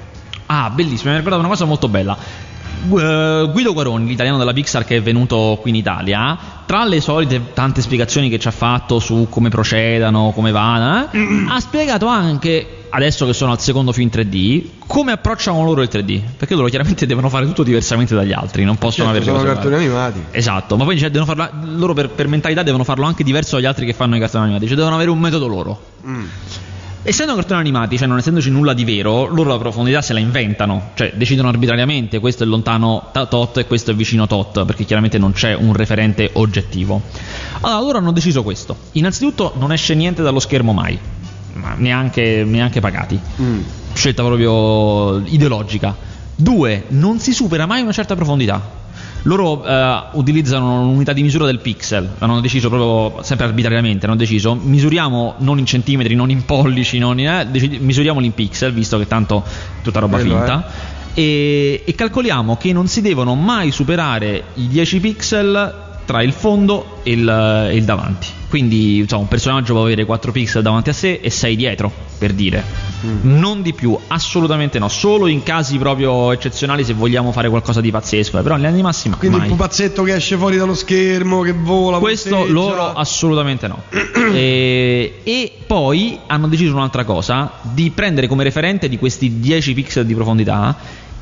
Ah, 0.47 0.71
bellissimo, 0.71 1.09
mi 1.11 1.15
ha 1.15 1.19
ricordato 1.19 1.41
una 1.41 1.51
cosa 1.51 1.65
molto 1.65 1.89
bella. 1.89 2.17
Eh, 2.87 3.49
Guido 3.51 3.73
Guaroni, 3.73 4.07
l'italiano 4.07 4.37
della 4.37 4.53
Pixar 4.53 4.85
che 4.85 4.97
è 4.97 5.03
venuto 5.03 5.59
qui 5.63 5.71
in 5.71 5.77
Italia, 5.77 6.37
tra 6.67 6.85
le 6.85 7.01
solite 7.01 7.41
tante 7.55 7.81
spiegazioni 7.81 8.29
che 8.29 8.39
ci 8.39 8.47
ha 8.49 8.51
fatto 8.51 8.99
su 8.99 9.27
come 9.31 9.49
procedano, 9.49 10.33
come 10.35 10.51
vanno, 10.51 11.09
eh, 11.11 11.19
ha 11.49 11.61
spiegato 11.61 12.07
anche, 12.09 12.84
adesso 12.95 13.27
che 13.27 13.33
sono 13.33 13.53
al 13.53 13.61
secondo 13.61 13.93
film 13.93 14.09
3D, 14.13 14.65
come 14.87 15.13
approcciano 15.13 15.65
loro 15.65 15.83
il 15.83 15.89
3D. 15.91 16.21
Perché 16.37 16.55
loro 16.55 16.69
chiaramente 16.69 17.07
devono 17.07 17.29
fare 17.29 17.45
tutto 17.47 17.63
diversamente 17.63 18.15
dagli 18.15 18.33
altri, 18.33 18.65
non 18.65 18.77
possono 18.77 19.13
Certo, 19.13 19.31
avere 19.31 19.39
sono 19.39 19.53
cartoni 19.53 19.75
animati. 19.75 20.25
Esatto, 20.31 20.77
ma 20.77 20.85
poi 20.85 20.97
devono 20.99 21.25
farlo, 21.25 21.49
loro 21.77 21.93
per, 21.93 22.11
per 22.11 22.29
mentalità 22.29 22.63
devono 22.63 22.85
farlo 22.85 23.05
anche 23.05 23.25
diverso 23.25 23.57
dagli 23.57 23.67
altri 23.67 23.87
che 23.87 23.93
fanno 23.93 24.17
i 24.17 24.21
cartoni 24.21 24.45
animati, 24.45 24.67
cioè 24.67 24.77
devono 24.77 24.95
avere 24.95 25.11
un 25.11 25.19
metodo 25.19 25.47
loro. 25.47 25.83
Mm. 26.07 26.25
Essendo 27.07 27.35
cartoni 27.35 27.61
animati, 27.61 27.99
cioè 27.99 28.07
non 28.07 28.17
essendoci 28.17 28.49
nulla 28.49 28.73
di 28.73 28.83
vero, 28.83 29.27
loro 29.27 29.51
la 29.51 29.59
profondità 29.59 30.01
se 30.01 30.15
la 30.15 30.21
inventano, 30.21 30.93
cioè 30.95 31.13
decidono 31.15 31.49
arbitrariamente 31.49 32.19
questo 32.19 32.45
è 32.45 32.47
lontano 32.47 33.11
tot 33.29 33.59
e 33.59 33.67
questo 33.67 33.91
è 33.91 33.95
vicino 33.95 34.27
tot, 34.27 34.65
perché 34.65 34.85
chiaramente 34.85 35.19
non 35.19 35.33
c'è 35.33 35.53
un 35.53 35.75
referente 35.75 36.31
oggettivo. 36.33 37.03
Allora, 37.61 37.81
loro 37.81 37.99
hanno 37.99 38.13
deciso 38.13 38.43
questo. 38.43 38.75
Innanzitutto 38.93 39.53
non 39.59 39.71
esce 39.71 39.95
niente 39.95 40.23
dallo 40.23 40.41
schermo 40.41 40.73
mai, 40.73 40.99
neanche, 41.77 42.45
neanche 42.45 42.81
pagati. 42.81 43.19
Mm. 43.41 43.61
Scelta 43.93 44.23
proprio 44.23 45.21
ideologica. 45.27 45.95
Due, 46.37 46.85
non 46.89 47.19
si 47.19 47.33
supera 47.33 47.67
mai 47.67 47.83
una 47.83 47.93
certa 47.93 48.15
profondità. 48.15 48.83
Loro 49.27 49.65
eh, 49.65 50.03
utilizzano 50.13 50.83
un'unità 50.83 51.15
di 51.15 51.23
misura 51.23 51.47
del 51.47 51.61
pixel, 51.61 52.11
hanno 52.19 52.41
deciso 52.41 52.69
proprio 52.69 53.23
sempre 53.23 53.47
arbitrariamente, 53.47 54.05
hanno 54.05 54.17
deciso 54.17 54.55
misuriamo 54.55 55.37
non 55.39 55.59
in 55.59 55.65
centimetri, 55.65 56.15
non 56.15 56.29
in 56.29 56.45
pollici, 56.45 56.99
non 56.99 57.19
in, 57.19 57.29
eh, 57.29 57.47
decidi, 57.51 57.79
misuriamoli 57.79 58.27
in 58.27 58.35
pixel, 58.35 58.75
visto 58.75 58.99
che 58.99 59.07
tanto 59.07 59.43
è 59.47 59.83
tutta 59.83 60.01
roba 60.01 60.19
Bello, 60.19 60.37
finta. 60.37 60.67
Eh. 61.15 61.23
E, 61.23 61.83
e 61.87 61.95
calcoliamo 61.95 62.57
che 62.57 62.73
non 62.75 62.87
si 62.87 63.01
devono 63.01 63.35
mai 63.35 63.71
superare 63.71 64.45
i 64.55 64.69
10 64.69 65.01
pixel 65.01 65.83
tra 66.05 66.23
il 66.23 66.33
fondo 66.33 67.01
e 67.03 67.13
il, 67.13 67.29
e 67.71 67.77
il 67.77 67.85
davanti. 67.85 68.27
Quindi 68.55 68.99
insomma, 68.99 69.23
un 69.23 69.27
personaggio 69.27 69.73
può 69.73 69.83
avere 69.83 70.05
4 70.05 70.31
pixel 70.31 70.63
davanti 70.63 70.89
a 70.89 70.93
sé 70.93 71.19
e 71.21 71.29
6 71.29 71.57
dietro, 71.57 71.91
per 72.19 72.33
dire. 72.33 72.63
Mm. 73.05 73.37
Non 73.37 73.63
di 73.63 73.73
più, 73.73 73.99
assolutamente 74.07 74.79
no. 74.79 74.87
Solo 74.87 75.27
in 75.27 75.43
casi 75.43 75.77
proprio 75.77 76.31
eccezionali 76.31 76.85
se 76.85 76.93
vogliamo 76.93 77.33
fare 77.33 77.49
qualcosa 77.49 77.81
di 77.81 77.91
pazzesco. 77.91 78.39
Eh, 78.39 78.43
però 78.43 78.55
in 78.55 78.61
linea 78.61 78.77
di 78.77 78.83
massima. 78.83 79.17
Quindi 79.17 79.39
mai. 79.39 79.47
il 79.49 79.53
pupazzetto 79.53 80.05
che 80.05 80.15
esce 80.15 80.37
fuori 80.37 80.57
dallo 80.57 80.77
schermo, 80.77 81.41
che 81.41 81.51
vola. 81.51 81.99
Questo 81.99 82.29
posteggia. 82.29 82.53
loro 82.53 82.93
assolutamente 82.93 83.67
no. 83.67 83.83
e, 84.33 85.15
e 85.25 85.53
poi 85.67 86.21
hanno 86.29 86.47
deciso 86.47 86.77
un'altra 86.77 87.03
cosa: 87.03 87.55
di 87.61 87.91
prendere 87.91 88.29
come 88.29 88.45
referente 88.45 88.89
di 88.89 88.99
questi 88.99 89.41
10 89.41 89.75
pixel 89.75 90.07
di 90.07 90.15
profondità 90.15 90.77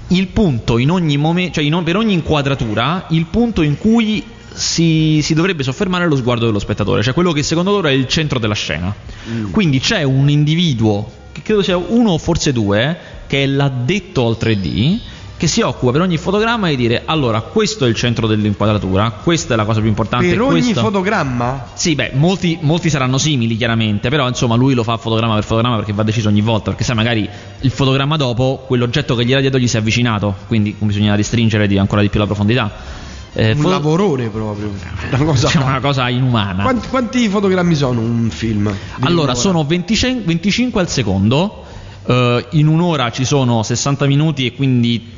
il 0.08 0.26
punto 0.26 0.76
in 0.76 0.90
ogni 0.90 1.16
momento, 1.16 1.54
cioè 1.54 1.64
in, 1.64 1.82
per 1.82 1.96
ogni 1.96 2.12
inquadratura, 2.12 3.06
il 3.08 3.24
punto 3.24 3.62
in 3.62 3.78
cui 3.78 4.22
si, 4.54 5.20
si, 5.22 5.34
dovrebbe 5.34 5.62
soffermare 5.62 6.06
lo 6.06 6.16
sguardo 6.16 6.46
dello 6.46 6.58
spettatore, 6.58 7.02
cioè 7.02 7.14
quello 7.14 7.32
che 7.32 7.42
secondo 7.42 7.70
loro 7.70 7.88
è 7.88 7.92
il 7.92 8.06
centro 8.06 8.38
della 8.38 8.54
scena. 8.54 8.94
Mm. 9.28 9.50
Quindi 9.50 9.80
c'è 9.80 10.02
un 10.02 10.28
individuo, 10.28 11.10
che 11.32 11.42
credo 11.42 11.62
sia 11.62 11.76
uno 11.76 12.10
o 12.10 12.18
forse 12.18 12.52
due, 12.52 12.96
che 13.26 13.44
è 13.44 13.46
l'addetto 13.46 14.26
al 14.26 14.36
3D, 14.38 14.98
che 15.42 15.48
si 15.48 15.60
occupa 15.60 15.90
per 15.90 16.02
ogni 16.02 16.18
fotogramma 16.18 16.68
di 16.68 16.76
dire 16.76 17.02
allora 17.04 17.40
questo 17.40 17.84
è 17.84 17.88
il 17.88 17.96
centro 17.96 18.28
dell'inquadratura, 18.28 19.10
questa 19.10 19.54
è 19.54 19.56
la 19.56 19.64
cosa 19.64 19.80
più 19.80 19.88
importante. 19.88 20.28
Per 20.28 20.40
ogni 20.40 20.60
questo... 20.60 20.82
fotogramma? 20.82 21.66
Sì, 21.74 21.96
beh, 21.96 22.12
molti, 22.14 22.58
molti, 22.60 22.88
saranno 22.88 23.18
simili 23.18 23.56
chiaramente, 23.56 24.08
però 24.08 24.28
insomma 24.28 24.54
lui 24.54 24.74
lo 24.74 24.84
fa 24.84 24.96
fotogramma 24.98 25.34
per 25.34 25.42
fotogramma 25.42 25.74
perché 25.74 25.92
va 25.92 26.04
deciso 26.04 26.28
ogni 26.28 26.42
volta, 26.42 26.70
perché 26.70 26.84
sai 26.84 26.94
magari 26.94 27.28
il 27.58 27.70
fotogramma 27.72 28.16
dopo, 28.16 28.62
quell'oggetto 28.68 29.16
che 29.16 29.24
gli 29.24 29.32
era 29.32 29.40
dietro 29.40 29.58
gli 29.58 29.66
si 29.66 29.74
è 29.74 29.80
avvicinato, 29.80 30.32
quindi 30.46 30.76
bisogna 30.78 31.16
restringere 31.16 31.66
di 31.66 31.76
ancora 31.76 32.02
di 32.02 32.08
più 32.08 32.20
la 32.20 32.26
profondità. 32.26 33.10
Eh, 33.34 33.52
un 33.52 33.62
fo- 33.62 33.70
lavorone 33.70 34.28
proprio. 34.28 34.70
Una 35.10 35.24
cosa, 35.24 35.48
cioè 35.48 35.62
una 35.62 35.80
cosa 35.80 36.08
inumana. 36.10 36.62
Quanti, 36.62 36.88
quanti, 36.88 37.28
fotogrammi 37.28 37.74
sono 37.74 38.00
un 38.00 38.28
film? 38.30 38.72
Allora, 39.00 39.34
sono 39.34 39.64
25, 39.64 40.24
25 40.24 40.80
al 40.80 40.88
secondo. 40.88 41.64
Uh, 42.04 42.44
in 42.50 42.66
un'ora 42.66 43.10
ci 43.10 43.24
sono 43.24 43.62
60 43.62 44.06
minuti 44.06 44.44
e 44.46 44.54
quindi 44.54 45.12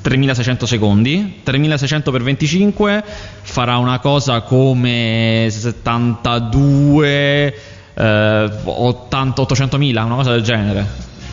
3600 0.00 0.66
secondi. 0.66 1.40
3600 1.42 2.10
per 2.10 2.22
25 2.22 3.04
farà 3.42 3.76
una 3.76 3.98
cosa 3.98 4.40
come 4.42 5.48
72. 5.50 7.54
Uh, 7.94 8.00
80, 8.64 9.42
800.000, 9.42 10.02
una 10.02 10.14
cosa 10.14 10.30
del 10.32 10.42
genere. 10.42 10.86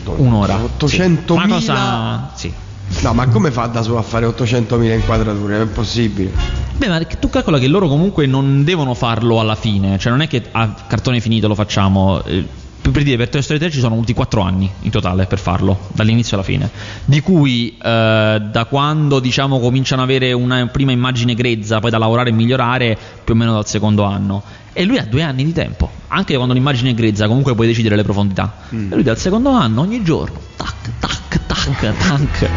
Un'ora. 0.04 0.58
800.000. 0.78 0.86
Sì. 0.86 1.32
Una 1.32 1.48
cosa. 1.48 2.30
Sì. 2.34 2.52
No, 3.02 3.14
ma 3.14 3.26
come 3.28 3.50
fa 3.50 3.66
da 3.66 3.82
solo 3.82 3.98
a 3.98 4.02
fare 4.02 4.26
800.000 4.26 4.94
inquadrature? 4.94 5.58
È 5.58 5.62
impossibile. 5.62 6.30
Beh, 6.76 6.88
ma 6.88 7.02
tu 7.04 7.30
calcola 7.30 7.58
che 7.58 7.66
loro 7.66 7.88
comunque 7.88 8.26
non 8.26 8.62
devono 8.62 8.94
farlo 8.94 9.40
alla 9.40 9.54
fine, 9.54 9.98
cioè 9.98 10.10
non 10.10 10.20
è 10.20 10.28
che 10.28 10.42
a 10.50 10.74
cartone 10.86 11.20
finito 11.20 11.48
lo 11.48 11.54
facciamo. 11.54 12.22
Eh, 12.24 12.44
per 12.80 13.02
dire, 13.02 13.16
per 13.16 13.28
Toy 13.28 13.42
Story 13.42 13.58
3 13.58 13.70
ci 13.70 13.78
sono 13.78 13.94
avuti 13.94 14.12
4 14.14 14.40
anni 14.40 14.70
in 14.80 14.90
totale 14.90 15.26
per 15.26 15.38
farlo, 15.38 15.88
dall'inizio 15.92 16.36
alla 16.36 16.44
fine. 16.44 16.70
Di 17.04 17.20
cui 17.20 17.76
eh, 17.76 18.42
da 18.50 18.64
quando 18.68 19.20
diciamo 19.20 19.60
cominciano 19.60 20.02
ad 20.02 20.08
avere 20.08 20.32
una 20.32 20.66
prima 20.66 20.92
immagine 20.92 21.34
grezza, 21.34 21.78
poi 21.78 21.90
da 21.90 21.98
lavorare 21.98 22.30
e 22.30 22.32
migliorare, 22.32 22.98
più 23.22 23.34
o 23.34 23.36
meno 23.36 23.52
dal 23.52 23.66
secondo 23.66 24.04
anno. 24.04 24.42
E 24.72 24.84
lui 24.84 24.98
ha 24.98 25.04
due 25.04 25.22
anni 25.22 25.44
di 25.44 25.52
tempo, 25.52 25.90
anche 26.08 26.34
quando 26.36 26.54
l'immagine 26.54 26.90
è 26.90 26.94
grezza, 26.94 27.26
comunque 27.26 27.54
puoi 27.54 27.66
decidere 27.66 27.96
le 27.96 28.02
profondità. 28.02 28.54
Mm. 28.74 28.92
E 28.92 28.94
lui 28.94 29.04
dal 29.04 29.18
secondo 29.18 29.50
anno, 29.50 29.80
ogni 29.80 30.02
giorno, 30.02 30.38
tac, 30.56 30.90
tac, 31.46 31.76
tac, 31.78 31.96
tac. 31.96 32.50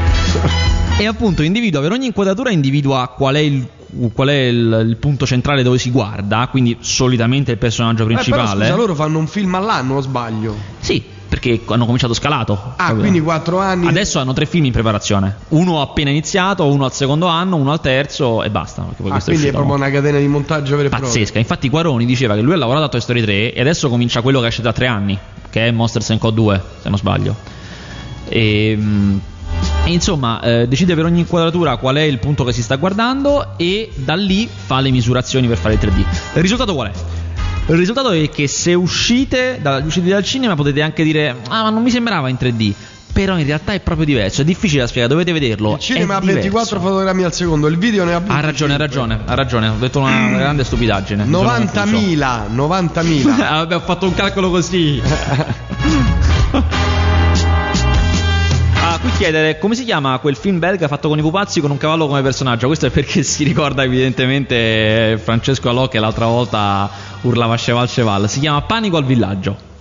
e 0.98 1.06
appunto 1.06 1.44
individua, 1.44 1.82
per 1.82 1.92
ogni 1.92 2.08
inquadratura 2.08 2.50
individua 2.52 3.14
qual 3.16 3.36
è 3.36 3.40
il 3.40 3.68
qual 4.14 4.30
è 4.30 4.34
il, 4.34 4.86
il, 4.88 4.98
punto 4.98 5.26
centrale 5.26 5.64
dove 5.64 5.78
si 5.78 5.92
guarda, 5.92 6.48
quindi 6.50 6.78
solitamente 6.80 7.52
il 7.52 7.58
personaggio 7.58 8.06
principale. 8.06 8.42
Eh, 8.42 8.46
però, 8.46 8.62
scusa, 8.62 8.76
loro 8.76 8.96
fanno 8.96 9.20
un 9.20 9.28
film 9.28 9.54
all'anno 9.56 9.96
o 9.96 10.02
sbaglio? 10.02 10.56
Sì, 10.80 11.04
perché 11.28 11.62
hanno 11.66 11.86
cominciato 11.86 12.14
scalato. 12.14 12.74
Ah, 12.76 12.94
quindi 12.94 13.20
quattro 13.22 13.60
anni. 13.60 13.88
Adesso 13.88 14.20
hanno 14.20 14.34
tre 14.34 14.46
film 14.46 14.66
in 14.66 14.72
preparazione. 14.72 15.38
Uno 15.50 15.82
appena 15.82 16.10
iniziato, 16.10 16.66
uno 16.66 16.86
al 16.86 16.94
secondo 16.94 17.28
anno, 17.28 17.56
uno 17.56 17.72
al 17.72 17.82
terzo 17.82 18.44
e 18.44 18.50
basta. 18.50 18.82
ah, 18.82 19.22
quindi 19.22 19.46
è, 19.46 19.50
è 19.50 19.52
proprio 19.52 19.76
una 19.76 19.90
catena 19.90 20.20
di 20.20 20.28
montaggio 20.28 20.76
vera 20.76 20.88
e 20.88 20.90
propria. 20.90 21.10
Pazzesca. 21.10 21.40
Infatti 21.40 21.70
Quaroni 21.70 22.06
diceva 22.06 22.36
che 22.36 22.42
lui 22.42 22.54
ha 22.54 22.58
lavorato 22.58 22.86
a 22.86 22.90
Toy 22.90 23.02
Story 23.02 23.22
3 23.22 23.54
e 23.54 23.62
adesso 23.62 23.90
comincia 23.90 24.22
quello 24.22 24.40
che 24.42 24.48
esce 24.48 24.62
da 24.62 24.74
tre 24.74 24.88
anni, 24.88 25.18
che 25.50 25.68
è 25.68 25.72
Monsters 25.72 26.16
Co 26.20 26.30
2, 26.30 26.62
se 26.82 26.90
non 26.90 26.98
sbaglio. 26.98 27.53
E, 28.30 28.72
ehm, 28.72 29.22
insomma, 29.86 30.42
eh, 30.42 30.68
decide 30.68 30.96
per 30.96 31.06
ogni 31.06 31.20
inquadratura 31.20 31.78
qual 31.78 31.96
è 31.96 32.02
il 32.02 32.20
punto 32.20 32.44
che 32.44 32.54
si 32.54 32.62
sta 32.62 32.76
guardando 32.76 33.58
e 33.58 33.92
da 33.96 34.16
lì 34.16 34.48
fa 34.48 34.80
le 34.80 34.92
misurazioni 34.92 35.48
per 35.48 35.58
fare 35.58 35.76
il 35.76 35.80
3D. 35.82 36.00
Il 36.36 36.42
risultato 36.42 36.74
qual 36.74 36.90
è? 36.90 36.92
Il 37.68 37.78
risultato 37.78 38.12
è 38.12 38.30
che 38.30 38.48
se 38.48 38.74
uscite, 38.74 39.60
da, 39.62 39.82
uscite 39.86 40.10
dal 40.10 40.24
cinema 40.24 40.56
potete 40.56 40.82
anche 40.82 41.04
dire 41.04 41.34
ah 41.48 41.64
ma 41.64 41.70
non 41.70 41.82
mi 41.82 41.92
sembrava 41.92 42.28
in 42.28 42.36
3D 42.38 42.74
però 43.14 43.38
in 43.38 43.46
realtà 43.46 43.74
è 43.74 43.80
proprio 43.80 44.08
diverso, 44.08 44.42
è 44.42 44.44
difficile 44.44 44.82
da 44.82 44.88
spiegare, 44.88 45.14
dovete 45.14 45.32
vederlo. 45.32 45.74
Il 45.74 45.80
cinema 45.80 46.16
ha 46.16 46.20
24 46.20 46.80
fotogrammi 46.80 47.24
al 47.24 47.32
secondo, 47.32 47.68
il 47.68 47.78
video 47.78 48.06
ne 48.06 48.16
ha 48.16 48.20
25. 48.20 48.36
Ha 48.36 48.42
ragione, 48.42 48.74
ha 48.74 48.78
ragione, 48.78 49.20
ha 49.24 49.36
ragione, 49.36 49.68
ho 49.68 49.76
detto 49.78 50.00
una 50.00 50.30
grande 50.36 50.64
stupidaggine. 50.64 51.26
90.000, 51.26 52.52
90.000. 52.54 53.30
ah, 53.40 53.58
vabbè, 53.58 53.76
ho 53.76 53.82
fatto 53.82 54.08
un 54.08 54.16
calcolo 54.16 54.50
così. 54.50 55.00
qui 59.04 59.12
chiedere 59.18 59.60
come 59.60 59.76
si 59.76 59.84
chiama 59.84 60.18
quel 60.20 60.38
film 60.38 60.60
belga 60.60 60.88
fatto 60.88 61.10
con 61.10 61.20
i 61.20 61.22
pupazzi 61.22 61.60
con 61.60 61.72
un 61.72 61.78
cavallo 61.78 62.08
come 62.08 62.22
personaggio. 62.22 62.68
Questo 62.68 62.86
è 62.86 62.90
perché 62.90 63.22
si 63.24 63.44
ricorda 63.44 63.84
evidentemente 63.84 65.20
Francesco 65.22 65.68
Alò 65.70 65.90
che 65.90 66.00
l'altra 66.00 66.26
volta 66.26 66.90
urlava 67.22 67.58
Cheval 67.58 67.90
Cheval. 67.90 68.30
Si 68.30 68.40
chiama 68.40 68.62
Panico 68.62 68.96
al 68.96 69.04
villaggio. 69.04 69.72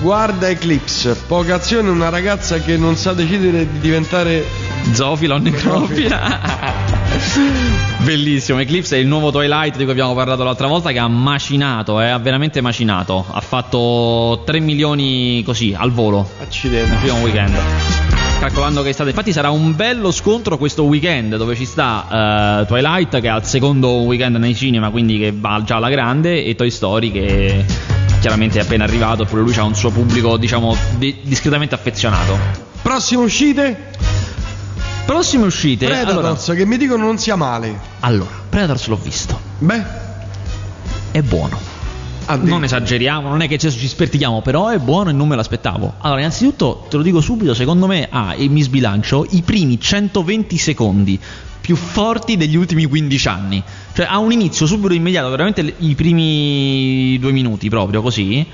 Guarda 0.00 0.48
Eclipse, 0.48 1.14
poca 1.26 1.56
azione, 1.56 1.90
una 1.90 2.08
ragazza 2.08 2.58
che 2.60 2.76
non 2.76 2.96
sa 2.96 3.12
decidere 3.12 3.70
di 3.70 3.80
diventare 3.80 4.44
zoofila 4.92 5.34
o 5.34 5.38
necrofila. 5.38 6.40
Bellissimo, 8.02 8.60
Eclipse 8.60 8.96
è 8.96 9.00
il 9.00 9.08
nuovo 9.08 9.30
Twilight 9.30 9.76
di 9.76 9.82
cui 9.82 9.92
abbiamo 9.92 10.14
parlato 10.14 10.42
l'altra 10.44 10.68
volta 10.68 10.90
che 10.92 10.98
ha 10.98 11.08
macinato, 11.08 12.00
eh, 12.00 12.08
ha 12.08 12.18
veramente 12.18 12.60
macinato. 12.60 13.26
Ha 13.28 13.40
fatto 13.40 14.42
3 14.46 14.60
milioni 14.60 15.42
così 15.44 15.74
al 15.76 15.90
volo. 15.90 16.28
Accidenti. 16.40 16.88
Nel 16.88 16.98
primo 16.98 17.18
weekend 17.18 17.95
calcolando 18.38 18.82
che 18.82 18.90
è 18.90 18.92
stato. 18.92 19.08
Infatti, 19.08 19.32
sarà 19.32 19.50
un 19.50 19.74
bello 19.74 20.10
scontro 20.10 20.58
questo 20.58 20.84
weekend 20.84 21.36
dove 21.36 21.54
ci 21.54 21.64
sta 21.64 22.60
uh, 22.62 22.66
Twilight 22.66 23.20
che 23.20 23.28
ha 23.28 23.36
il 23.36 23.44
secondo 23.44 23.90
weekend 24.02 24.36
nei 24.36 24.54
cinema, 24.54 24.90
quindi 24.90 25.18
che 25.18 25.32
va 25.34 25.62
già 25.64 25.76
alla 25.76 25.90
grande, 25.90 26.44
e 26.44 26.54
Toy 26.54 26.70
Story 26.70 27.10
che 27.10 27.64
chiaramente 28.20 28.58
è 28.58 28.62
appena 28.62 28.84
arrivato, 28.84 29.22
eppure 29.22 29.42
lui 29.42 29.54
ha 29.54 29.64
un 29.64 29.74
suo 29.74 29.90
pubblico, 29.90 30.36
diciamo, 30.36 30.76
di- 30.96 31.18
discretamente 31.22 31.74
affezionato. 31.74 32.38
Prossime 32.82 33.22
uscite? 33.22 33.90
Prossime 35.04 35.46
uscite. 35.46 35.86
Predators, 35.86 36.48
allora, 36.48 36.60
che 36.60 36.66
mi 36.66 36.76
dicono 36.76 37.04
non 37.04 37.18
sia 37.18 37.36
male. 37.36 37.78
Allora, 38.00 38.30
Predators 38.48 38.86
l'ho 38.86 38.98
visto. 39.00 39.38
Beh, 39.58 39.82
è 41.12 41.22
buono. 41.22 41.75
Addio. 42.26 42.48
Non 42.48 42.64
esageriamo, 42.64 43.28
non 43.28 43.40
è 43.40 43.48
che 43.48 43.56
ci 43.56 43.70
spertichiamo, 43.70 44.42
però 44.42 44.68
è 44.68 44.78
buono 44.78 45.10
e 45.10 45.12
non 45.12 45.28
me 45.28 45.36
l'aspettavo. 45.36 45.94
Allora, 45.98 46.20
innanzitutto, 46.20 46.86
te 46.88 46.96
lo 46.96 47.02
dico 47.02 47.20
subito, 47.20 47.54
secondo 47.54 47.86
me 47.86 48.08
ha, 48.10 48.34
e 48.34 48.48
mi 48.48 48.62
sbilancio, 48.62 49.26
i 49.30 49.42
primi 49.42 49.80
120 49.80 50.58
secondi 50.58 51.20
più 51.60 51.76
forti 51.76 52.36
degli 52.36 52.56
ultimi 52.56 52.84
15 52.84 53.28
anni. 53.28 53.62
Cioè 53.92 54.06
ha 54.08 54.18
un 54.18 54.32
inizio 54.32 54.66
subito 54.66 54.92
immediato, 54.92 55.30
veramente 55.30 55.74
i 55.78 55.94
primi 55.94 57.16
due 57.18 57.32
minuti 57.32 57.68
proprio 57.68 58.02
così 58.02 58.46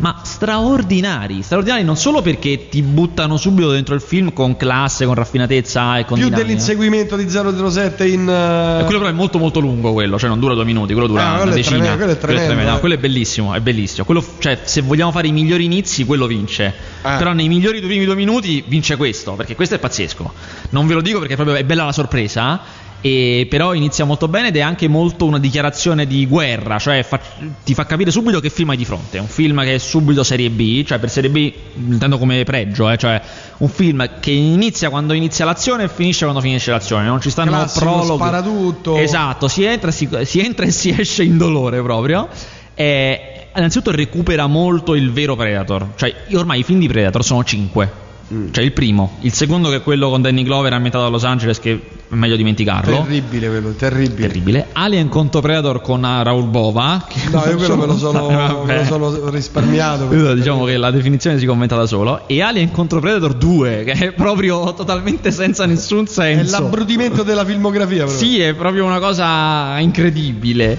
ma 0.00 0.20
straordinari, 0.22 1.42
straordinari 1.42 1.84
non 1.84 1.96
solo 1.96 2.22
perché 2.22 2.68
ti 2.68 2.82
buttano 2.82 3.36
subito 3.36 3.70
dentro 3.70 3.94
il 3.94 4.00
film 4.00 4.32
con 4.32 4.56
classe, 4.56 5.04
con 5.04 5.14
raffinatezza 5.14 5.98
e 5.98 6.04
con 6.04 6.16
Più 6.16 6.26
dinamica. 6.26 6.46
dell'inseguimento 6.46 7.16
di 7.16 7.28
007 7.28 8.08
in... 8.08 8.22
E 8.28 8.84
quello 8.84 8.98
però 8.98 9.10
è 9.10 9.14
molto 9.14 9.38
molto 9.38 9.60
lungo 9.60 9.92
quello, 9.92 10.18
cioè 10.18 10.28
non 10.28 10.40
dura 10.40 10.54
due 10.54 10.64
minuti, 10.64 10.92
quello 10.92 11.06
dura 11.08 11.22
Ah, 11.22 11.26
una 11.26 11.36
quello 11.36 11.52
è 11.52 11.54
decina. 11.56 11.76
tremendo, 11.76 11.96
quello 11.96 12.12
è 12.12 12.18
tremendo, 12.46 12.76
eh. 12.76 12.80
quello 12.80 12.94
è 12.94 12.98
bellissimo, 12.98 13.54
è 13.54 13.60
bellissimo. 13.60 14.04
Quello, 14.04 14.24
cioè, 14.38 14.58
se 14.64 14.80
vogliamo 14.80 15.12
fare 15.12 15.26
i 15.28 15.32
migliori 15.32 15.64
inizi, 15.64 16.04
quello 16.04 16.26
vince. 16.26 16.72
Ah. 17.02 17.16
Però 17.16 17.32
nei 17.32 17.48
migliori 17.48 17.80
due 17.80 17.88
primi 17.88 18.04
due 18.04 18.14
minuti 18.14 18.64
vince 18.66 18.96
questo, 18.96 19.32
perché 19.32 19.54
questo 19.54 19.74
è 19.74 19.78
pazzesco. 19.78 20.32
Non 20.70 20.86
ve 20.86 20.94
lo 20.94 21.02
dico 21.02 21.18
perché 21.18 21.34
proprio 21.34 21.56
è 21.56 21.64
bella 21.64 21.84
la 21.84 21.92
sorpresa. 21.92 22.60
E 23.02 23.46
però 23.48 23.72
inizia 23.72 24.04
molto 24.04 24.28
bene 24.28 24.48
ed 24.48 24.56
è 24.56 24.60
anche 24.60 24.86
molto 24.86 25.24
una 25.24 25.38
dichiarazione 25.38 26.06
di 26.06 26.26
guerra, 26.26 26.78
cioè 26.78 27.02
fa- 27.02 27.20
ti 27.64 27.72
fa 27.72 27.86
capire 27.86 28.10
subito 28.10 28.40
che 28.40 28.50
film 28.50 28.70
hai 28.70 28.76
di 28.76 28.84
fronte. 28.84 29.18
Un 29.18 29.26
film 29.26 29.62
che 29.62 29.74
è 29.76 29.78
subito 29.78 30.22
serie 30.22 30.50
B, 30.50 30.84
cioè 30.84 30.98
per 30.98 31.08
serie 31.08 31.30
B 31.30 31.52
intendo 31.74 32.18
come 32.18 32.42
pregio, 32.44 32.90
eh, 32.90 32.98
cioè 32.98 33.20
un 33.58 33.68
film 33.68 34.20
che 34.20 34.30
inizia 34.30 34.90
quando 34.90 35.14
inizia 35.14 35.46
l'azione 35.46 35.84
e 35.84 35.88
finisce 35.88 36.24
quando 36.24 36.42
finisce 36.42 36.70
l'azione. 36.70 37.06
Non 37.06 37.20
ci 37.20 37.30
stanno 37.30 37.52
Classico, 37.52 37.84
prologhi. 37.86 38.22
spara 38.22 38.42
tutto. 38.42 38.96
Esatto, 38.96 39.48
si 39.48 39.64
entra, 39.64 39.90
si, 39.90 40.08
si 40.24 40.40
entra 40.40 40.66
e 40.66 40.70
si 40.70 40.94
esce 40.96 41.22
in 41.22 41.38
dolore 41.38 41.80
proprio. 41.82 42.28
E, 42.74 43.48
innanzitutto 43.56 43.90
recupera 43.92 44.46
molto 44.46 44.94
il 44.94 45.10
vero 45.10 45.36
Predator. 45.36 45.88
Cioè, 45.96 46.14
ormai 46.34 46.60
i 46.60 46.62
film 46.64 46.78
di 46.78 46.88
Predator 46.88 47.24
sono 47.24 47.42
5. 47.42 48.08
Mm. 48.32 48.52
Cioè 48.52 48.62
il 48.62 48.72
primo, 48.72 49.16
il 49.22 49.32
secondo 49.32 49.70
che 49.70 49.76
è 49.76 49.82
quello 49.82 50.08
con 50.08 50.22
Danny 50.22 50.44
Glover 50.44 50.72
ambientato 50.72 51.04
a 51.04 51.08
Los 51.08 51.24
Angeles 51.24 51.58
che 51.58 51.72
è 51.72 52.14
meglio 52.14 52.36
dimenticarlo. 52.36 52.98
Terribile 53.02 53.48
quello, 53.48 53.70
terribile. 53.72 54.26
Terribile. 54.28 54.66
Alien 54.72 55.08
contro 55.08 55.40
Predator 55.40 55.80
con 55.80 56.02
uh, 56.04 56.22
Raul 56.22 56.44
Bova. 56.44 57.04
che 57.08 57.18
No, 57.30 57.44
io 57.46 57.56
quello 57.56 57.76
me 57.76 57.86
lo 57.86 57.96
sono, 57.98 58.28
Eh, 58.30 58.64
me 58.66 58.76
lo 58.76 58.84
sono 58.84 59.30
risparmiato. 59.30 60.06
Quello, 60.06 60.34
diciamo 60.34 60.64
che 60.64 60.76
la 60.76 60.90
definizione 60.92 61.38
si 61.38 61.46
commenta 61.46 61.74
da 61.76 61.86
solo. 61.86 62.28
E 62.28 62.40
Alien 62.40 62.70
contro 62.70 63.00
Predator 63.00 63.34
2, 63.34 63.82
che 63.84 63.92
è 63.92 64.12
proprio 64.12 64.74
totalmente 64.74 65.32
senza 65.32 65.66
nessun 65.66 66.04
È 66.04 66.08
senso. 66.08 66.60
l'abbrutimento 66.60 67.24
della 67.24 67.44
filmografia. 67.44 68.04
proprio. 68.04 68.16
Sì, 68.18 68.40
è 68.40 68.54
proprio 68.54 68.84
una 68.84 69.00
cosa 69.00 69.76
incredibile. 69.80 70.78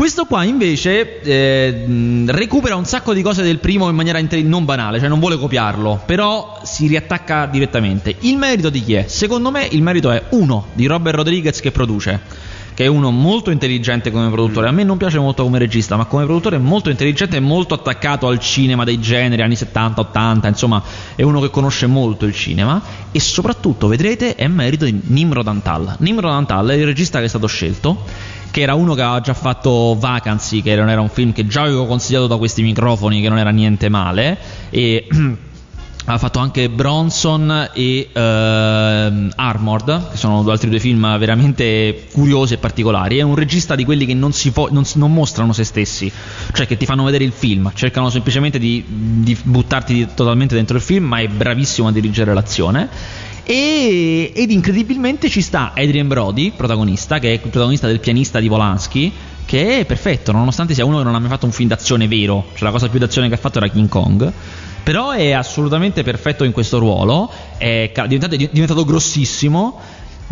Questo 0.00 0.24
qua 0.24 0.44
invece 0.44 1.20
eh, 1.20 2.24
recupera 2.28 2.74
un 2.74 2.86
sacco 2.86 3.12
di 3.12 3.20
cose 3.20 3.42
del 3.42 3.58
primo 3.58 3.86
in 3.90 3.94
maniera 3.94 4.18
inte- 4.18 4.40
non 4.40 4.64
banale, 4.64 4.98
cioè 4.98 5.10
non 5.10 5.20
vuole 5.20 5.36
copiarlo, 5.36 6.00
però 6.06 6.58
si 6.62 6.86
riattacca 6.86 7.44
direttamente. 7.44 8.16
Il 8.20 8.38
merito 8.38 8.70
di 8.70 8.82
chi 8.82 8.94
è? 8.94 9.04
Secondo 9.08 9.50
me 9.50 9.68
il 9.70 9.82
merito 9.82 10.10
è 10.10 10.22
uno 10.30 10.68
di 10.72 10.86
Robert 10.86 11.16
Rodriguez 11.16 11.60
che 11.60 11.70
produce, 11.70 12.18
che 12.72 12.84
è 12.84 12.86
uno 12.86 13.10
molto 13.10 13.50
intelligente 13.50 14.10
come 14.10 14.30
produttore. 14.30 14.68
A 14.68 14.72
me 14.72 14.84
non 14.84 14.96
piace 14.96 15.18
molto 15.18 15.42
come 15.42 15.58
regista, 15.58 15.96
ma 15.96 16.06
come 16.06 16.24
produttore 16.24 16.56
è 16.56 16.60
molto 16.60 16.88
intelligente 16.88 17.36
e 17.36 17.40
molto 17.40 17.74
attaccato 17.74 18.26
al 18.26 18.38
cinema 18.38 18.84
dei 18.84 19.00
generi 19.00 19.42
anni 19.42 19.54
70, 19.54 20.00
80, 20.00 20.48
insomma, 20.48 20.82
è 21.14 21.20
uno 21.20 21.40
che 21.40 21.50
conosce 21.50 21.86
molto 21.86 22.24
il 22.24 22.32
cinema 22.32 22.80
e 23.12 23.20
soprattutto 23.20 23.86
vedrete 23.86 24.34
è 24.34 24.48
merito 24.48 24.86
di 24.86 24.98
Nimrod 25.08 25.46
Antal. 25.46 25.96
Nimrod 25.98 26.32
Antal 26.32 26.68
è 26.68 26.74
il 26.74 26.86
regista 26.86 27.18
che 27.18 27.26
è 27.26 27.28
stato 27.28 27.46
scelto 27.46 28.38
che 28.50 28.60
era 28.60 28.74
uno 28.74 28.94
che 28.94 29.02
aveva 29.02 29.20
già 29.20 29.34
fatto 29.34 29.96
Vacancy, 29.98 30.62
che 30.62 30.74
non 30.76 30.88
era 30.88 31.00
un 31.00 31.08
film 31.08 31.32
che 31.32 31.46
già 31.46 31.62
avevo 31.62 31.86
consigliato 31.86 32.26
da 32.26 32.36
questi 32.36 32.62
microfoni, 32.62 33.20
che 33.20 33.28
non 33.28 33.38
era 33.38 33.50
niente 33.50 33.88
male, 33.88 34.38
e 34.70 35.06
ha 36.06 36.18
fatto 36.18 36.38
anche 36.40 36.68
Bronson 36.68 37.70
e 37.72 38.08
ehm, 38.12 39.30
Armored, 39.36 40.10
che 40.10 40.16
sono 40.16 40.44
altri 40.50 40.68
due 40.68 40.80
film 40.80 41.18
veramente 41.18 42.06
curiosi 42.12 42.54
e 42.54 42.58
particolari. 42.58 43.18
È 43.18 43.22
un 43.22 43.36
regista 43.36 43.74
di 43.74 43.84
quelli 43.84 44.06
che 44.06 44.14
non, 44.14 44.32
fo- 44.32 44.68
non, 44.70 44.84
non 44.94 45.12
mostrano 45.12 45.52
se 45.52 45.64
stessi, 45.64 46.10
cioè 46.52 46.66
che 46.66 46.76
ti 46.76 46.86
fanno 46.86 47.04
vedere 47.04 47.24
il 47.24 47.32
film, 47.32 47.70
cercano 47.74 48.10
semplicemente 48.10 48.58
di, 48.58 48.84
di 48.86 49.36
buttarti 49.40 50.08
totalmente 50.14 50.54
dentro 50.54 50.76
il 50.76 50.82
film, 50.82 51.04
ma 51.04 51.18
è 51.18 51.28
bravissimo 51.28 51.88
a 51.88 51.92
dirigere 51.92 52.34
l'azione. 52.34 53.28
E, 53.50 54.30
ed 54.32 54.52
incredibilmente 54.52 55.28
ci 55.28 55.40
sta 55.40 55.72
Adrian 55.74 56.06
Brody, 56.06 56.52
protagonista, 56.52 57.18
che 57.18 57.30
è 57.30 57.32
il 57.32 57.40
protagonista 57.40 57.88
del 57.88 57.98
pianista 57.98 58.38
di 58.38 58.46
Polanski, 58.46 59.12
che 59.44 59.80
è 59.80 59.84
perfetto, 59.86 60.30
nonostante 60.30 60.72
sia 60.72 60.84
uno 60.84 60.98
che 60.98 61.02
non 61.02 61.16
ha 61.16 61.18
mai 61.18 61.30
fatto 61.30 61.46
un 61.46 61.50
film 61.50 61.68
d'azione 61.68 62.06
vero, 62.06 62.50
cioè 62.54 62.62
la 62.62 62.70
cosa 62.70 62.88
più 62.88 63.00
d'azione 63.00 63.26
che 63.26 63.34
ha 63.34 63.38
fatto 63.38 63.58
era 63.58 63.66
King 63.66 63.88
Kong. 63.88 64.32
Però 64.84 65.10
è 65.10 65.32
assolutamente 65.32 66.04
perfetto 66.04 66.44
in 66.44 66.52
questo 66.52 66.78
ruolo, 66.78 67.28
è 67.56 67.90
diventato, 68.06 68.36
è 68.36 68.48
diventato 68.52 68.84
grossissimo. 68.84 69.80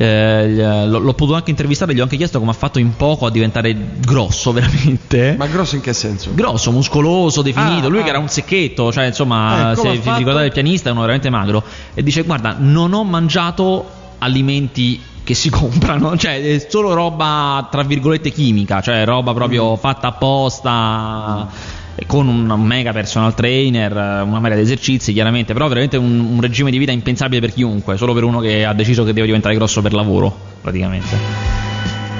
Eh, 0.00 0.47
l- 0.87 0.90
l'ho 1.02 1.14
potuto 1.14 1.35
anche 1.35 1.50
intervistare, 1.50 1.93
gli 1.93 1.99
ho 1.99 2.05
anche 2.05 2.17
chiesto 2.17 2.38
come 2.38 2.52
ha 2.52 2.55
fatto 2.55 2.78
in 2.78 2.95
poco 2.95 3.26
a 3.26 3.31
diventare 3.31 3.76
grosso, 3.99 4.52
veramente. 4.55 5.35
Ma 5.37 5.47
grosso 5.47 5.75
in 5.75 5.81
che 5.81 5.93
senso? 5.93 6.31
Grosso, 6.35 6.71
muscoloso, 6.71 7.43
definito. 7.43 7.87
Ah, 7.87 7.90
Lui 7.90 8.00
ah. 8.00 8.02
che 8.05 8.09
era 8.11 8.19
un 8.19 8.28
secchetto, 8.28 8.93
cioè 8.93 9.07
insomma, 9.07 9.73
Eh, 9.73 9.76
se 9.76 9.90
vi 9.97 10.11
ricordate 10.17 10.47
il 10.47 10.52
pianista, 10.52 10.89
è 10.89 10.93
uno 10.93 11.00
veramente 11.00 11.30
magro. 11.30 11.65
E 11.95 12.02
dice: 12.04 12.23
Guarda, 12.23 12.54
non 12.58 12.93
ho 12.93 13.02
mangiato 13.02 13.84
alimenti 14.19 15.00
che 15.25 15.34
si 15.34 15.50
comprano, 15.50 16.17
cioè 16.17 16.41
è 16.43 16.67
solo 16.69 16.95
roba 16.95 17.67
tra 17.71 17.82
virgolette 17.82 18.30
chimica, 18.30 18.80
cioè 18.80 19.04
roba 19.04 19.32
proprio 19.34 19.73
Mm. 19.73 19.76
fatta 19.76 20.08
apposta. 20.08 21.49
eh, 21.50 21.76
Con 22.06 22.28
un 22.28 22.47
mega 22.63 22.93
personal 22.93 23.34
trainer, 23.34 23.91
eh, 23.97 24.21
una 24.23 24.39
marea 24.41 24.56
di 24.56 24.63
esercizi, 24.63 25.13
chiaramente, 25.13 25.52
però 25.52 25.67
veramente 25.69 25.97
un, 25.97 26.21
un 26.21 26.41
regime 26.41 26.71
di 26.71 26.78
vita 26.78 26.93
impensabile 26.93 27.41
per 27.41 27.52
chiunque, 27.52 27.97
solo 27.97 28.15
per 28.15 28.23
uno 28.25 28.39
che 28.41 28.65
ha 28.65 28.73
deciso 28.73 29.04
che 29.04 29.13
deve 29.13 29.26
diventare 29.26 29.54
grosso 29.56 29.82
per 29.82 29.93
lavoro, 29.93 30.34
praticamente. 30.63 31.17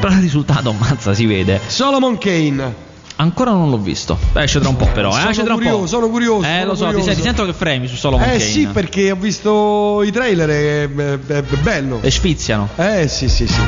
Però 0.01 0.13
il 0.13 0.21
risultato, 0.21 0.71
ammazza, 0.77 1.15
si 1.15 1.27
vede. 1.27 1.61
Solomon 1.67 2.19
Kane. 2.19 2.87
Ancora 3.21 3.51
non 3.51 3.69
l'ho 3.71 3.79
visto. 3.79 4.17
Esce 4.35 4.61
tra 4.61 4.69
un 4.69 4.77
po', 4.77 4.87
però. 4.93 5.09
Eh, 5.11 5.19
Sono 5.19 5.31
esce 5.31 5.43
tra 5.43 5.55
un 5.55 5.59
curioso, 5.59 5.81
po'. 5.81 5.87
sono 5.87 6.09
curioso, 6.09 6.47
Eh, 6.47 6.59
sono 6.59 6.65
lo 6.67 6.75
so, 6.75 6.81
ti, 6.85 6.85
curioso. 6.91 7.07
sei- 7.07 7.15
ti 7.17 7.23
sento 7.23 7.45
che 7.47 7.53
fremi 7.53 7.87
su 7.89 7.97
Solomon 7.97 8.27
Eh 8.27 8.31
Kane. 8.31 8.41
sì, 8.41 8.67
perché 8.69 9.11
ho 9.11 9.17
visto 9.17 10.03
i 10.05 10.13
trailer 10.13 10.49
è, 10.49 10.89
è- 10.89 11.19
è 11.39 11.43
bello. 11.63 11.99
E 12.01 12.11
sfiziano. 12.13 12.69
Eh 12.77 13.09
sì, 13.09 13.29
sì, 13.29 13.47
sì. 13.49 13.61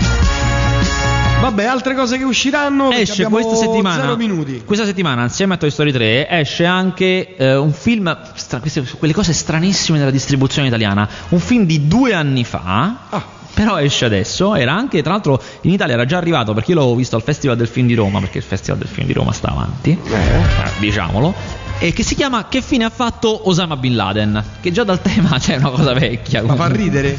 Vabbè, 1.40 1.64
altre 1.64 1.94
cose 1.94 2.18
che 2.18 2.24
usciranno. 2.24 2.90
Esce 2.90 3.24
questa 3.24 3.54
settimana. 3.56 4.14
Questa 4.64 4.84
settimana, 4.84 5.22
insieme 5.22 5.54
a 5.54 5.56
Toy 5.56 5.70
Story 5.70 5.90
3, 5.90 6.28
esce 6.28 6.66
anche 6.66 7.34
eh, 7.36 7.56
un 7.56 7.72
film. 7.72 8.14
stra- 8.34 8.60
queste, 8.60 8.84
quelle 8.98 9.14
cose 9.14 9.32
stranissime 9.32 9.98
della 9.98 10.10
distribuzione 10.10 10.68
italiana. 10.68 11.08
Un 11.30 11.40
film 11.40 11.64
di 11.64 11.88
due 11.88 12.12
anni 12.12 12.44
fa. 12.44 12.96
Ah. 13.08 13.38
Però 13.52 13.78
esce 13.78 14.04
adesso, 14.04 14.54
era 14.54 14.72
anche, 14.72 15.02
tra 15.02 15.12
l'altro 15.12 15.42
in 15.62 15.72
Italia 15.72 15.94
era 15.94 16.04
già 16.04 16.18
arrivato 16.18 16.54
perché 16.54 16.70
io 16.70 16.76
l'avevo 16.78 16.94
visto 16.94 17.16
al 17.16 17.22
Festival 17.22 17.56
del 17.56 17.66
Film 17.66 17.88
di 17.88 17.94
Roma, 17.94 18.20
perché 18.20 18.38
il 18.38 18.44
Festival 18.44 18.78
del 18.78 18.88
Film 18.88 19.06
di 19.08 19.12
Roma 19.12 19.32
sta 19.32 19.48
avanti, 19.48 19.90
Eh. 19.90 20.14
eh, 20.14 20.70
diciamolo, 20.78 21.34
e 21.80 21.92
che 21.92 22.04
si 22.04 22.14
chiama 22.14 22.46
Che 22.48 22.62
fine 22.62 22.84
ha 22.84 22.90
fatto 22.90 23.48
Osama 23.48 23.76
Bin 23.76 23.96
Laden? 23.96 24.42
Che 24.60 24.70
già 24.70 24.84
dal 24.84 25.00
tema 25.02 25.36
c'è 25.38 25.56
una 25.56 25.70
cosa 25.70 25.92
vecchia. 25.94 26.42
Ma 26.44 26.54
fa 26.54 26.68
ridere? 26.68 27.18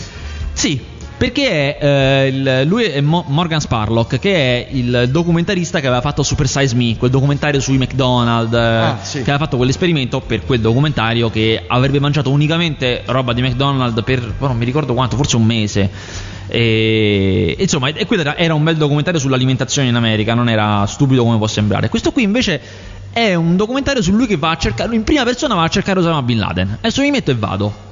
Sì, 0.53 0.81
perché 1.21 1.77
è, 1.77 1.85
eh, 1.85 2.27
il- 2.29 2.67
lui 2.67 2.85
è 2.85 2.99
Mo- 2.99 3.23
Morgan 3.27 3.59
Sparlock, 3.61 4.17
che 4.17 4.33
è 4.33 4.67
il 4.71 5.07
documentarista 5.11 5.79
che 5.79 5.85
aveva 5.85 6.01
fatto 6.01 6.23
Super 6.23 6.47
Size 6.47 6.73
Me, 6.75 6.97
quel 6.97 7.11
documentario 7.11 7.59
sui 7.59 7.77
McDonald's, 7.77 8.51
eh, 8.55 8.57
Ah, 8.57 8.97
sì. 9.03 9.17
che 9.17 9.29
aveva 9.29 9.37
fatto 9.37 9.57
quell'esperimento 9.57 10.19
per 10.21 10.43
quel 10.43 10.61
documentario 10.61 11.29
che 11.29 11.63
avrebbe 11.67 11.99
mangiato 11.99 12.31
unicamente 12.31 13.03
roba 13.05 13.33
di 13.33 13.43
McDonald's 13.43 14.01
per, 14.03 14.33
oh, 14.39 14.47
non 14.47 14.57
mi 14.57 14.65
ricordo 14.65 14.95
quanto, 14.95 15.15
forse 15.15 15.35
un 15.35 15.43
mese. 15.45 15.89
E, 16.47 17.55
insomma, 17.59 17.89
e 17.89 18.05
quello 18.07 18.23
era, 18.23 18.35
era 18.35 18.55
un 18.55 18.63
bel 18.63 18.77
documentario 18.77 19.19
sull'alimentazione 19.19 19.89
in 19.89 19.95
America, 19.95 20.33
non 20.33 20.49
era 20.49 20.87
stupido 20.87 21.23
come 21.23 21.37
può 21.37 21.45
sembrare. 21.45 21.87
Questo 21.89 22.11
qui 22.11 22.23
invece 22.23 22.59
è 23.13 23.35
un 23.35 23.55
documentario 23.57 24.01
su 24.01 24.11
lui 24.11 24.25
che 24.25 24.37
va 24.37 24.49
a 24.49 24.57
cercare, 24.57 24.95
in 24.95 25.03
prima 25.03 25.23
persona 25.23 25.53
va 25.53 25.63
a 25.63 25.67
cercare 25.67 25.99
Osama 25.99 26.23
Bin 26.23 26.39
Laden. 26.39 26.77
Adesso 26.79 27.01
mi 27.03 27.11
metto 27.11 27.29
e 27.29 27.35
vado. 27.35 27.89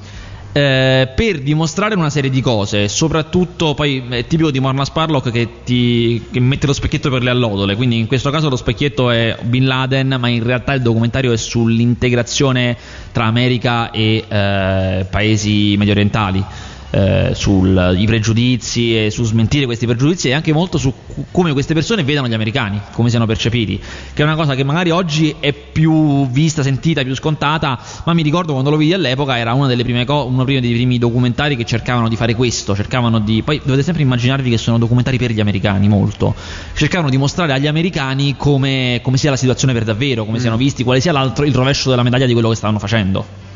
Eh, 0.60 1.08
per 1.15 1.39
dimostrare 1.39 1.95
una 1.95 2.10
serie 2.10 2.30
di 2.30 2.41
cose, 2.41 2.89
soprattutto 2.89 3.74
poi 3.76 4.04
è 4.10 4.28
tipico 4.28 4.52
di 4.52 4.60
Morna 4.60 4.84
Sparlock 4.84 5.32
che, 5.32 5.48
ti, 5.63 6.22
che 6.30 6.41
mette 6.41 6.67
lo 6.67 6.74
specchietto 6.74 7.10
per 7.10 7.24
le 7.24 7.30
allodole, 7.30 7.78
quindi 7.78 7.98
in 7.98 8.08
questo 8.08 8.30
caso 8.30 8.50
lo 8.50 8.58
specchietto 8.58 9.10
è 9.10 9.38
Bin 9.43 9.65
Laden, 9.65 10.17
ma 10.19 10.28
in 10.28 10.43
realtà 10.43 10.74
il 10.74 10.82
documentario 10.82 11.32
è 11.32 11.38
sull'integrazione 11.38 12.76
tra 13.13 13.24
America 13.24 13.89
e 13.91 14.26
eh, 14.28 15.06
paesi 15.10 15.78
medio 15.78 15.93
orientali. 15.93 16.43
Eh, 16.91 17.32
sui 17.34 18.06
pregiudizi 18.06 19.06
e 19.06 19.12
su 19.12 19.23
smentire 19.23 19.65
questi 19.65 19.86
pregiudizi 19.86 20.30
e 20.30 20.34
anche 20.34 20.54
molto 20.54 20.78
su 20.78 20.93
come 21.32 21.54
queste 21.54 21.73
persone 21.73 22.04
vedono 22.04 22.28
gli 22.28 22.34
americani, 22.34 22.82
come 22.93 23.10
siano 23.10 23.25
percepiti, 23.25 23.80
che 24.13 24.21
è 24.21 24.25
una 24.25 24.36
cosa 24.36 24.56
che 24.56 24.63
magari 24.63 24.89
oggi 24.89 25.36
è 25.39 25.54
più 25.54 26.28
vista, 26.30 26.63
sentita, 26.63 27.04
più 27.04 27.15
scontata, 27.15 27.80
ma 28.06 28.13
mi 28.13 28.21
ricordo 28.21 28.54
quando 28.54 28.69
lo 28.69 28.78
vidi 28.78 28.93
all'epoca 28.93 29.38
era 29.38 29.54
una 29.54 29.67
delle 29.67 29.84
prime 29.84 30.06
co- 30.06 30.25
uno 30.25 30.43
dei 30.43 30.60
primi 30.60 30.97
documentari 30.97 31.56
che 31.56 31.65
cercavano 31.65 32.10
di 32.10 32.15
fare 32.15 32.34
questo, 32.36 32.75
cercavano 32.75 33.19
di 33.19 33.41
poi 33.43 33.62
dovete 33.63 33.84
sempre 33.84 34.04
immaginarvi 34.04 34.49
che 34.49 34.58
sono 34.58 34.78
documentari 34.78 35.17
per 35.17 35.32
gli 35.32 35.39
americani 35.39 35.88
molto. 35.88 36.36
Cercavano 36.73 37.10
di 37.10 37.17
mostrare 37.17 37.54
agli 37.54 37.67
americani 37.67 38.36
come, 38.38 38.99
come 39.04 39.17
sia 39.17 39.30
la 39.30 39.38
situazione 39.38 39.73
per 39.73 39.84
davvero, 39.84 40.25
come 40.25 40.39
siano 40.39 40.58
visti, 40.58 40.84
quale 40.84 40.99
sia 40.99 41.12
l'altro, 41.12 41.45
il 41.45 41.54
rovescio 41.54 41.89
della 41.89 42.04
medaglia 42.04 42.25
di 42.25 42.34
quello 42.34 42.49
che 42.49 42.56
stavano 42.56 42.80
facendo. 42.80 43.49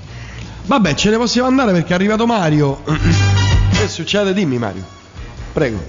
Vabbè, 0.66 0.94
ce 0.94 1.10
ne 1.10 1.18
possiamo 1.18 1.48
andare 1.48 1.72
perché 1.74 1.92
è 1.92 1.96
arrivato 1.96 2.26
Mario. 2.26 2.84
che 3.72 3.88
succede? 3.88 4.34
Dimmi 4.34 4.58
Mario. 4.58 4.84
Prego. 5.52 5.84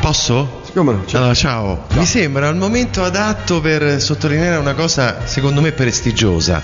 Posso? 0.00 0.60
Come 0.74 0.92
no? 0.92 1.06
Ciao. 1.06 1.20
Allora, 1.20 1.34
ciao. 1.34 1.86
Mi 1.92 2.04
sembra 2.04 2.48
il 2.48 2.56
momento 2.56 3.02
adatto 3.02 3.60
per 3.60 4.00
sottolineare 4.02 4.56
una 4.56 4.74
cosa 4.74 5.26
secondo 5.26 5.60
me 5.60 5.72
prestigiosa. 5.72 6.62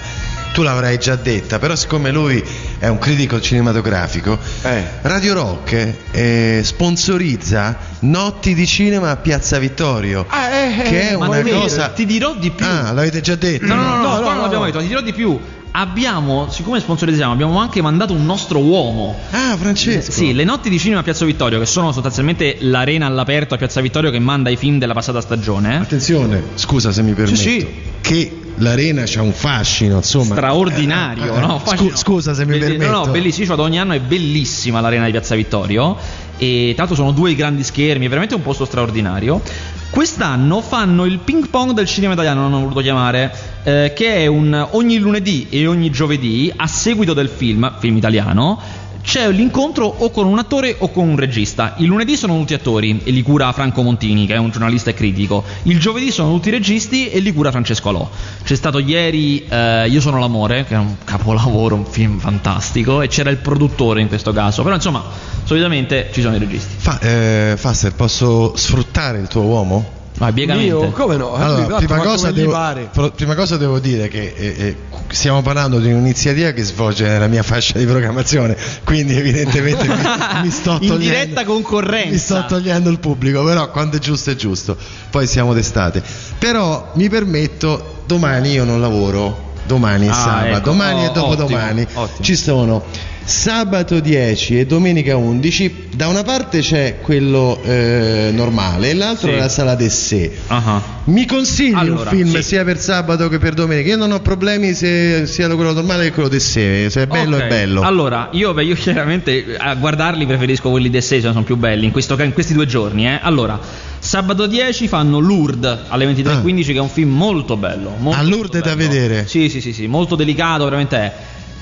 Tu 0.53 0.63
l'avrai 0.63 0.99
già 0.99 1.15
detta, 1.15 1.59
però 1.61 1.77
siccome 1.77 2.11
lui 2.11 2.43
è 2.81 2.89
un 2.89 2.99
critico 2.99 3.41
cinematografico, 3.41 4.37
Eh. 4.63 4.85
Radio 5.03 5.35
Rock 5.35 5.95
eh, 6.11 6.61
sponsorizza 6.65 7.79
Notti 8.01 8.55
di 8.55 8.67
cinema 8.67 9.11
a 9.11 9.17
Piazza 9.17 9.59
Vittorio. 9.59 10.27
Ah, 10.29 10.49
eh, 10.49 10.81
eh, 10.81 10.83
che 10.83 11.09
è 11.11 11.17
Ma 11.17 11.29
una 11.29 11.41
vero, 11.43 11.61
cosa. 11.61 11.89
ti 11.91 12.05
dirò 12.05 12.35
di 12.35 12.51
più. 12.51 12.67
Ah, 12.67 12.91
l'avete 12.93 13.21
già 13.21 13.37
detto? 13.37 13.65
No, 13.67 13.75
no, 13.77 13.83
no, 13.83 13.89
no, 13.89 14.03
No, 14.03 14.03
no, 14.03 14.21
non 14.21 14.35
no, 14.35 14.41
l'abbiamo 14.43 14.65
no. 14.65 14.71
detto, 14.71 14.81
ti 14.81 14.89
dirò 14.89 15.01
di 15.01 15.13
più. 15.13 15.39
Abbiamo, 15.73 16.49
siccome 16.51 16.81
sponsorizziamo, 16.81 17.33
abbiamo 17.33 17.57
anche 17.61 17.81
mandato 17.81 18.13
un 18.13 18.25
nostro 18.27 18.59
uomo. 18.59 19.17
Ah, 19.31 19.57
Francesco. 19.57 20.11
Sì, 20.11 20.33
le 20.33 20.43
notti 20.43 20.69
di 20.69 20.81
cinema 20.81 21.01
a 21.01 21.03
Piazza 21.05 21.25
Vittorio, 21.25 21.61
che 21.61 21.67
sono 21.67 21.93
sostanzialmente 21.93 22.57
l'arena 22.61 23.07
all'aperto 23.07 23.55
a 23.55 23.57
Piazza 23.57 23.81
Vittorio 23.81 24.11
che 24.11 24.19
manda 24.19 24.51
i 24.51 24.57
film 24.57 24.79
della 24.81 24.95
passata 24.95 25.21
stagione. 25.21 25.77
Attenzione, 25.77 26.43
scusa 26.55 26.91
se 26.91 27.03
mi 27.03 27.13
permetto. 27.13 27.39
sì. 27.41 27.67
Che 28.01 28.33
l'arena 28.61 29.03
c'ha 29.07 29.23
un 29.23 29.33
fascino, 29.33 29.97
insomma. 29.97 30.35
straordinario, 30.37 31.35
Eh, 31.35 31.37
eh, 31.37 31.41
no? 31.41 31.59
scu- 31.59 31.69
Fascino. 31.69 31.97
scusa 31.97 32.35
se 32.35 32.45
mi 32.47 32.59
Belli- 32.59 32.77
permetto. 32.77 32.91
No, 32.91 33.05
no, 33.07 33.11
bellissimo, 33.11 33.45
io 33.45 33.51
vado 33.51 33.63
ogni 33.65 33.79
anno, 33.79 33.93
è 33.95 34.01
bellissima 34.01 34.81
l'arena 34.81 35.05
di 35.07 35.11
Piazza 35.11 35.35
Vittorio 35.35 35.97
e 36.39 36.75
l'altro 36.77 36.95
sono 36.95 37.11
due 37.13 37.35
grandi 37.35 37.63
schermi, 37.65 38.05
è 38.05 38.09
veramente 38.09 38.35
un 38.35 38.43
posto 38.43 38.65
straordinario. 38.65 39.43
Quest'anno 39.91 40.61
fanno 40.61 41.05
il 41.05 41.19
ping 41.19 41.49
pong 41.49 41.73
del 41.73 41.87
cinema 41.87 42.13
italiano, 42.13 42.43
non 42.43 42.53
ho 42.55 42.61
voluto 42.61 42.81
chiamare, 42.81 43.35
eh, 43.65 43.93
che 43.95 44.15
è 44.17 44.27
un 44.27 44.69
ogni 44.73 44.99
lunedì 44.99 45.49
e 45.51 45.67
ogni 45.67 45.91
giovedì, 45.91 46.53
a 46.55 46.67
seguito 46.69 47.13
del 47.13 47.29
film, 47.29 47.73
film 47.79 47.97
italiano, 47.97 48.59
c'è 49.03 49.31
l'incontro 49.31 49.87
o 49.87 50.11
con 50.11 50.27
un 50.27 50.39
attore 50.39 50.77
o 50.79 50.91
con 50.91 51.09
un 51.09 51.17
regista. 51.17 51.75
Il 51.79 51.87
lunedì 51.87 52.17
sono 52.17 52.39
tutti 52.39 52.55
attori 52.55 53.01
e 53.05 53.11
li 53.11 53.23
cura 53.23 53.53
Franco 53.53 53.83
Montini, 53.83 54.27
che 54.27 54.35
è 54.35 54.39
un 54.39 54.51
giornalista 54.51 54.91
e 54.91 54.95
critico. 54.95 55.45
Il 55.65 55.79
giovedì 55.79 56.11
sono 56.11 56.33
tutti 56.33 56.51
registi 56.51 57.09
e 57.09 57.19
li 57.21 57.33
cura 57.33 57.51
Francesco 57.51 57.89
Alò. 57.89 58.09
C'è 58.43 58.55
stato 58.55 58.79
ieri 58.79 59.45
eh, 59.49 59.89
Io 59.89 60.01
sono 60.01 60.19
l'amore, 60.19 60.65
che 60.65 60.75
è 60.75 60.79
un 60.79 60.97
capolavoro, 61.05 61.75
un 61.75 61.87
film 61.87 62.19
fantastico, 62.19 63.03
e 63.03 63.09
c'era 63.09 63.31
il 63.31 63.39
produttore 63.39 64.01
in 64.01 64.09
questo 64.09 64.33
caso. 64.33 64.63
Però 64.63 64.75
insomma, 64.75 65.03
solitamente 65.45 66.11
ci 66.13 66.21
sono 66.21 66.37
i 66.37 66.39
registi. 66.39 66.75
Fa, 66.77 66.99
eh, 67.01 67.55
Faster, 67.57 67.95
posso 67.95 68.57
sfruttare 68.57 69.19
il 69.19 69.29
tuo 69.29 69.43
uomo? 69.43 69.99
Biegamente. 70.31 70.69
Io, 70.69 70.91
come 70.91 71.17
no? 71.17 71.33
Allora, 71.35 71.61
Tanto, 71.63 71.77
prima 71.77 71.97
ma 71.97 72.03
cosa, 72.03 72.31
devo, 72.31 73.11
prima 73.15 73.35
cosa 73.35 73.57
devo 73.57 73.79
dire 73.79 74.09
che 74.09 74.35
eh, 74.37 74.55
eh, 74.59 74.77
stiamo 75.09 75.41
parlando 75.41 75.79
di 75.79 75.91
un'iniziativa 75.91 76.51
che 76.51 76.63
svolge 76.63 77.07
nella 77.07 77.27
mia 77.27 77.43
fascia 77.43 77.79
di 77.79 77.87
programmazione, 77.87 78.57
quindi 78.85 79.17
evidentemente 79.17 79.89
mi, 79.89 79.95
mi 80.45 80.51
sto 80.51 80.73
In 80.73 80.89
togliendo 80.89 80.99
diretta 80.99 81.45
concorrenza. 81.45 82.11
Mi 82.11 82.19
sto 82.19 82.45
togliendo 82.47 82.91
il 82.91 82.99
pubblico, 82.99 83.43
però 83.45 83.71
quando 83.71 83.97
è 83.97 83.99
giusto 83.99 84.31
è 84.31 84.37
giusto. 84.37 84.77
Poi 85.11 85.27
siamo 85.27 85.55
d'estate. 85.55 86.03
Però 86.39 86.91
mi 86.95 87.09
permetto, 87.09 88.03
domani 88.07 88.51
io 88.53 88.65
non 88.65 88.81
lavoro, 88.81 89.53
domani 89.67 90.07
è 90.07 90.11
Ah, 90.11 90.15
sabato, 90.15 90.47
ecco. 90.49 90.61
domani 90.61 91.05
Oh, 91.07 91.09
e 91.09 91.13
dopodomani 91.13 91.83
ottimo, 91.83 92.01
ottimo. 92.03 92.25
ci 92.25 92.37
sono 92.37 92.85
sabato 93.31 94.01
10 94.01 94.59
e 94.59 94.67
domenica 94.67 95.17
11. 95.17 95.87
Da 95.95 96.09
una 96.09 96.23
parte 96.25 96.61
c'è 96.61 96.99
quello 97.01 97.61
eh, 97.63 98.31
normale 98.35 98.91
e 98.91 98.95
l'altro 98.95 99.29
Sì. 99.29 99.35
è 99.35 99.39
la 99.39 99.49
sala 99.49 99.75
d'essè. 99.77 100.31
Ah 100.49 100.63
ah. 100.65 100.83
Mi 101.05 101.27
consigli 101.27 101.75
Allora, 101.75 102.11
un 102.11 102.17
film 102.17 102.35
sì. 102.37 102.43
sia 102.43 102.65
per 102.65 102.79
sabato 102.79 103.29
che 103.29 103.39
per 103.39 103.55
domenica? 103.55 103.89
Io 103.91 103.97
non 103.97 104.11
ho 104.13 104.21
problemi 104.21 104.75
se 104.75 105.27
sia 105.27 105.49
quello 105.55 105.73
normale 105.73 106.05
che 106.05 106.13
quello 106.13 106.29
di 106.29 106.41
sé. 106.41 106.89
Se 106.91 107.03
è 107.03 107.07
bello 107.07 107.37
Ok. 107.37 107.43
è 107.43 107.47
bello. 107.47 107.83
Allora, 107.83 108.29
io, 108.33 108.53
beh, 108.53 108.65
io 108.65 108.75
chiaramente 108.75 109.57
a 109.57 109.75
guardarli 109.77 110.27
preferisco 110.27 110.69
quelli 110.71 110.91
del 110.91 111.03
6, 111.03 111.21
sono 111.21 111.43
più 111.43 111.57
belli 111.57 111.85
in, 111.87 111.93
questo 111.93 112.21
in 112.21 112.33
questi 112.33 112.53
due 112.53 112.67
giorni. 112.67 113.07
Eh. 113.07 113.19
Allora, 113.23 113.59
sabato 113.99 114.47
10 114.47 114.89
fanno 114.89 115.19
Lourdes 115.21 115.79
alle 115.89 116.13
23.15, 116.13 116.65
che 116.67 116.73
è 116.75 116.81
un 116.81 116.89
film 116.89 117.11
molto 117.17 117.57
bello. 117.57 117.95
Molto, 117.99 118.19
Ah, 118.19 118.23
molto 118.23 118.37
Lourdes 118.37 118.63
da 118.63 118.75
bello. 118.77 118.89
vedere. 118.91 119.27
Sì, 119.29 119.49
sì, 119.49 119.61
sì, 119.61 119.73
sì, 119.73 119.87
molto 119.87 120.17
delicato, 120.17 120.65
veramente 120.65 120.97
è. 120.97 121.13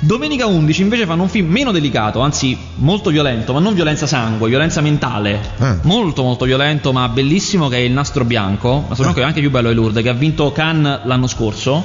Domenica 0.01 0.47
11 0.47 0.83
invece 0.83 1.07
fanno 1.07 1.23
un 1.23 1.29
film 1.29 1.51
meno 1.51 1.73
delicato, 1.73 2.21
anzi 2.21 2.57
molto 2.77 3.11
violento, 3.11 3.53
ma 3.53 3.59
non 3.59 3.75
violenza 3.75 4.07
sangue, 4.07 4.49
violenza 4.49 4.81
mentale. 4.81 5.41
Ah. 5.59 5.77
Molto 5.83 6.23
molto 6.23 6.45
violento, 6.45 6.93
ma 6.93 7.09
bellissimo 7.09 7.69
che 7.69 7.79
è 7.79 7.81
Il 7.81 7.93
nastro 7.93 8.25
bianco. 8.25 8.77
Il 8.83 8.85
nastro 8.89 9.05
bianco 9.05 9.21
è 9.21 9.25
anche 9.25 9.41
più 9.41 9.51
bello 9.51 9.71
di 9.71 9.75
Lourdes, 9.75 10.03
che 10.03 10.09
ha 10.09 10.15
vinto 10.15 10.53
Cannes 10.53 11.01
l'anno 11.03 11.27
scorso 11.27 11.85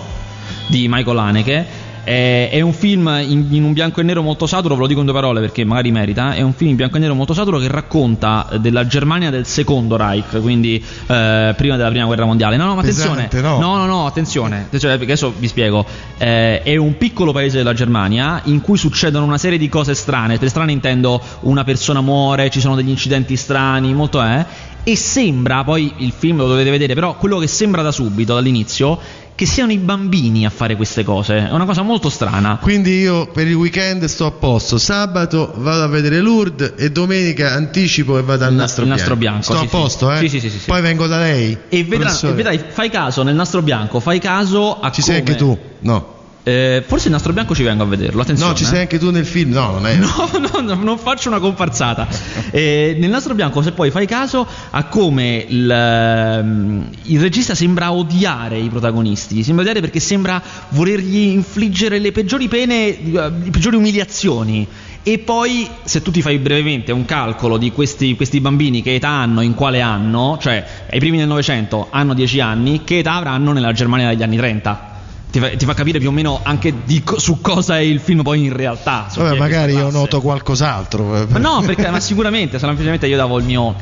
di 0.68 0.88
Michael 0.88 1.18
Haneke. 1.18 1.66
È, 2.04 2.50
è 2.52 2.62
un 2.62 2.74
film 2.74 3.08
in, 3.26 3.48
in 3.52 3.64
un 3.64 3.74
bianco 3.74 4.02
e 4.02 4.04
nero 4.04 4.22
molto 4.22 4.46
saturo, 4.46 4.76
ve 4.76 4.82
lo 4.82 4.88
dico 4.88 5.00
in 5.00 5.06
due 5.06 5.16
parole 5.16 5.40
perché 5.40 5.64
magari 5.64 5.92
merita. 5.92 6.34
È 6.34 6.42
un 6.42 6.54
film 6.54 6.72
in 6.72 6.76
bianco 6.76 6.98
e 6.98 7.00
nero 7.00 7.16
molto 7.16 7.34
saturo 7.34 7.60
che 7.60 7.68
racconta 7.68 8.48
della 8.60 8.86
Germania 8.86 9.30
del 9.30 9.46
secondo 9.46 9.96
Reich, 9.96 10.42
quindi 10.42 10.76
eh, 10.76 11.54
prima 11.56 11.78
della 11.78 11.90
prima 11.90 12.06
guerra 12.06 12.26
mondiale. 12.26 12.58
No, 12.58 12.66
no, 12.66 12.76
ma 12.76 12.82
attenzione, 12.82 13.28
Pesante, 13.30 13.42
no? 13.42 13.60
no, 13.60 13.78
no, 13.78 13.86
no, 13.86 14.06
attenzione, 14.06 14.64
attenzione, 14.66 14.98
perché 14.98 15.14
adesso 15.14 15.34
vi 15.38 15.48
spiego. 15.48 15.86
Eh, 16.18 16.62
è 16.62 16.76
un 16.76 16.98
piccolo 16.98 17.32
paese 17.32 17.58
della 17.58 17.74
Germania 17.74 18.42
in 18.46 18.62
cui 18.62 18.78
succedono 18.78 19.26
una 19.26 19.38
serie 19.38 19.58
di 19.58 19.70
cose 19.70 19.94
strane. 19.94 20.38
Per 20.38 20.50
strane 20.50 20.72
intendo 20.72 21.22
una 21.42 21.64
persona 21.64 22.02
muore, 22.02 22.50
ci 22.50 22.60
sono 22.60 22.76
degli 22.76 22.90
incidenti 22.90 23.36
strani, 23.36 23.94
molto 23.94 24.22
è. 24.22 24.46
E 24.86 24.98
sembra, 24.98 25.64
poi 25.64 25.94
il 26.00 26.12
film 26.12 26.38
lo 26.38 26.48
dovete 26.48 26.70
vedere, 26.70 26.94
però 26.94 27.16
quello 27.16 27.38
che 27.38 27.48
sembra 27.48 27.82
da 27.82 27.92
subito, 27.94 28.34
dall'inizio, 28.34 29.00
che 29.36 29.46
siano 29.48 29.72
i 29.72 29.78
bambini 29.78 30.46
a 30.46 30.50
fare 30.50 30.76
queste 30.76 31.04
cose. 31.04 31.48
È 31.48 31.52
una 31.52 31.66
cosa 31.66 31.82
molto 31.82 32.10
strana. 32.10 32.58
Quindi 32.62 33.00
io 33.00 33.28
per 33.28 33.48
il 33.48 33.56
weekend 33.56 34.06
sto 34.06 34.26
a 34.28 34.32
posto. 34.32 34.78
Sabato 34.78 35.54
vado 35.58 35.84
a 35.84 35.88
vedere 35.88 36.20
Lourdes 36.20 36.74
e 36.78 36.92
domenica 36.92 37.52
anticipo 37.54 38.18
e 38.18 38.22
vado 38.22 38.46
al 38.46 38.54
nastro, 38.54 38.86
nastro 38.86 39.16
bianco, 39.16 39.42
Sto 39.44 39.54
sì, 39.54 39.60
a 39.60 39.62
sì. 39.62 39.68
posto, 39.68 40.12
eh? 40.12 40.18
Sì, 40.20 40.30
sì, 40.30 40.40
sì, 40.40 40.50
sì, 40.50 40.60
sì. 40.60 40.66
Poi 40.68 40.82
vengo 40.82 41.08
da 41.08 41.18
lei. 41.18 41.58
E, 41.70 41.84
vedrà- 41.84 42.18
e 42.22 42.32
vedrai, 42.32 42.62
fai 42.68 42.90
caso 42.90 43.24
nel 43.24 43.36
nastro 43.36 43.62
bianco, 43.62 44.00
fai 44.00 44.20
caso 44.20 44.80
a 44.80 44.92
Ci 44.92 45.02
sei 45.02 45.20
come- 45.20 45.30
anche 45.32 45.44
tu? 45.44 45.58
No. 45.80 46.12
Eh, 46.46 46.84
forse 46.86 47.06
il 47.08 47.14
nastro 47.14 47.32
bianto 47.32 47.56
ci 47.56 47.64
vengo 47.64 47.84
a 47.84 47.86
vederlo. 47.86 48.22
Attenzione. 48.22 48.52
No, 48.52 48.58
ci 48.58 48.64
eh. 48.64 48.68
sei 48.68 48.80
anche 48.82 49.00
tu 49.00 49.10
nel 49.12 49.26
film. 49.26 49.52
No, 49.52 49.72
non 49.72 49.88
è. 49.88 49.96
No, 50.04 50.30
no, 50.38 50.60
no, 50.62 50.76
non 50.76 50.98
faccio 50.98 51.30
una 51.30 51.40
comparsata. 51.40 52.08
Eh, 52.54 52.96
nel 53.00 53.10
nastro 53.10 53.34
bianco, 53.34 53.64
se 53.64 53.72
poi 53.72 53.90
fai 53.90 54.06
caso 54.06 54.46
a 54.70 54.84
come 54.84 55.44
il, 55.48 55.68
ehm, 55.68 56.88
il 57.04 57.20
regista 57.20 57.56
sembra 57.56 57.92
odiare 57.92 58.60
i 58.60 58.70
protagonisti, 58.70 59.42
sembra 59.42 59.64
odiare 59.64 59.82
perché 59.82 60.00
sembra 60.00 60.40
volergli 60.70 61.32
infliggere 61.32 61.98
le 61.98 62.12
peggiori 62.12 62.48
pene, 62.48 62.90
eh, 62.90 63.12
le 63.12 63.50
peggiori 63.50 63.76
umiliazioni. 63.76 64.68
E 65.02 65.18
poi, 65.18 65.68
se 65.84 66.04
tu 66.04 66.12
ti 66.12 66.22
fai 66.22 66.38
brevemente 66.38 66.92
un 66.92 67.06
calcolo 67.06 67.58
di 67.58 67.72
questi, 67.72 68.16
questi 68.16 68.40
bambini, 68.40 68.84
che 68.84 68.94
età 68.94 69.10
hanno, 69.10 69.42
in 69.42 69.56
quale 69.56 69.82
anno, 69.82 70.38
cioè 70.40 70.64
ai 70.92 71.00
primi 71.00 71.18
del 71.18 71.28
Novecento 71.28 71.88
hanno 71.90 72.14
10 72.14 72.40
anni, 72.40 72.84
che 72.84 73.00
età 73.00 73.16
avranno 73.16 73.52
nella 73.52 73.72
Germania 73.72 74.10
degli 74.10 74.22
anni 74.22 74.38
30? 74.38 74.92
Ti 75.34 75.40
fa, 75.40 75.50
ti 75.50 75.66
fa 75.66 75.74
capire 75.74 75.98
più 75.98 76.10
o 76.10 76.12
meno 76.12 76.42
anche 76.44 76.72
di 76.86 77.02
co- 77.02 77.18
su 77.18 77.42
cosa 77.42 77.78
è 77.78 77.82
il 77.82 78.00
film 78.00 78.22
poi 78.22 78.46
in 78.46 78.56
realtà. 78.56 79.08
Vabbè, 79.16 79.36
magari 79.36 79.74
io 79.74 79.90
noto 79.90 80.22
qualcos'altro. 80.22 81.26
Ma 81.28 81.40
no, 81.40 81.64
perché, 81.66 81.90
ma 81.90 82.00
sicuramente, 82.00 82.60
semplicemente 82.60 83.08
io 83.08 83.18
davo 83.18 83.40
il 83.40 83.46
mio. 83.46 83.76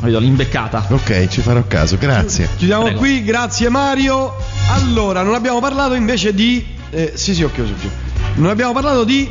capito, 0.00 0.18
l'imbeccata. 0.18 0.84
Ok, 0.90 1.28
ci 1.28 1.40
farò 1.40 1.64
caso, 1.66 1.96
grazie. 1.96 2.50
Chiudiamo 2.58 2.82
Prego. 2.82 2.98
qui, 2.98 3.24
grazie 3.24 3.70
Mario. 3.70 4.34
Allora, 4.70 5.22
non 5.22 5.32
abbiamo 5.32 5.60
parlato 5.60 5.94
invece 5.94 6.34
di. 6.34 6.62
eh, 6.90 7.12
sì, 7.14 7.34
sì, 7.34 7.42
ho 7.42 7.50
chiuso 7.50 7.72
più. 7.72 7.88
Non 8.34 8.50
abbiamo 8.50 8.74
parlato 8.74 9.04
di. 9.04 9.30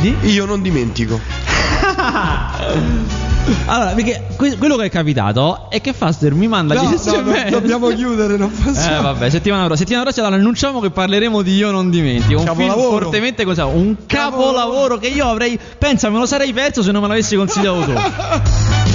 Di? 0.00 0.14
Io 0.30 0.44
non 0.44 0.62
dimentico. 0.62 1.18
Allora, 3.66 3.90
perché 3.92 4.24
que- 4.36 4.56
quello 4.58 4.76
che 4.76 4.84
è 4.84 4.90
capitato 4.90 5.70
è 5.70 5.80
che 5.80 5.92
Faster 5.92 6.34
mi 6.34 6.46
manda 6.48 6.74
No, 6.74 6.82
no, 6.82 6.90
no, 7.22 7.50
dobbiamo 7.50 7.88
chiudere, 7.88 8.36
non 8.36 8.50
Eh 8.54 8.62
possiamo. 8.62 9.02
vabbè, 9.02 9.30
settimana 9.30 9.64
prossima, 9.64 9.76
settimana 9.86 10.04
prossima 10.04 10.26
annunciamo 10.28 10.80
che 10.80 10.90
parleremo 10.90 11.42
di 11.42 11.54
Io 11.56 11.70
non 11.70 11.90
dimentico. 11.90 12.40
Un 12.40 12.46
Capolavoro. 12.46 12.88
film 12.88 13.00
fortemente 13.02 13.44
cosa? 13.44 13.64
Un 13.66 13.96
capolavoro, 14.06 14.52
Capolavoro. 14.56 14.98
che 14.98 15.08
io 15.08 15.26
avrei. 15.28 15.58
Pensa, 15.78 16.10
me 16.10 16.18
lo 16.18 16.26
sarei 16.26 16.52
perso 16.52 16.82
se 16.82 16.92
non 16.92 17.00
me 17.02 17.08
l'avessi 17.08 17.36
consigliato 17.36 17.80
tu. 17.80 17.92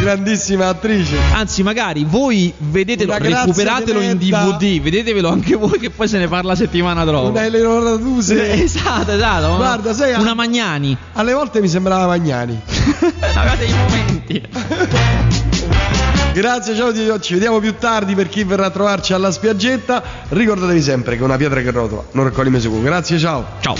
Grandissima 0.00 0.68
attrice. 0.68 1.16
Anzi, 1.32 1.62
magari 1.62 2.04
voi 2.08 2.52
vedetelo, 2.56 3.14
Una 3.14 3.42
recuperatelo 3.42 4.00
in. 4.00 4.16
DVD, 4.16 4.80
vedetevelo 4.80 5.28
anche 5.28 5.54
voi 5.56 5.78
che 5.78 5.90
poi 5.90 6.08
se 6.08 6.18
ne 6.18 6.28
parla 6.28 6.54
settimana 6.54 7.04
dopo. 7.04 7.28
Una 7.30 7.44
Eleonora 7.44 7.94
Eh, 7.94 7.98
Duse. 7.98 8.52
Esatto, 8.68 9.12
esatto. 9.12 9.56
Guarda, 9.56 9.92
sai, 9.92 10.14
una 10.18 10.34
Magnani. 10.34 10.96
Alle 11.14 11.32
volte 11.32 11.60
mi 11.60 11.68
sembrava 11.68 12.06
Magnani. 12.06 12.58
Avete 13.34 13.64
i 13.64 13.72
momenti. 13.72 14.42
Grazie, 16.32 16.76
ciao, 16.76 16.92
ci 17.20 17.32
vediamo 17.34 17.58
più 17.58 17.74
tardi 17.78 18.14
per 18.14 18.28
chi 18.28 18.44
verrà 18.44 18.66
a 18.66 18.70
trovarci 18.70 19.12
alla 19.12 19.32
spiaggetta. 19.32 20.02
Ricordatevi 20.28 20.80
sempre 20.80 21.16
che 21.16 21.22
una 21.24 21.36
pietra 21.36 21.60
che 21.60 21.70
rotola 21.70 22.04
non 22.12 22.24
raccoglie 22.24 22.50
mai 22.50 22.60
sicuro. 22.60 22.80
Grazie, 22.82 23.18
ciao. 23.18 23.44
Ciao. 23.60 23.74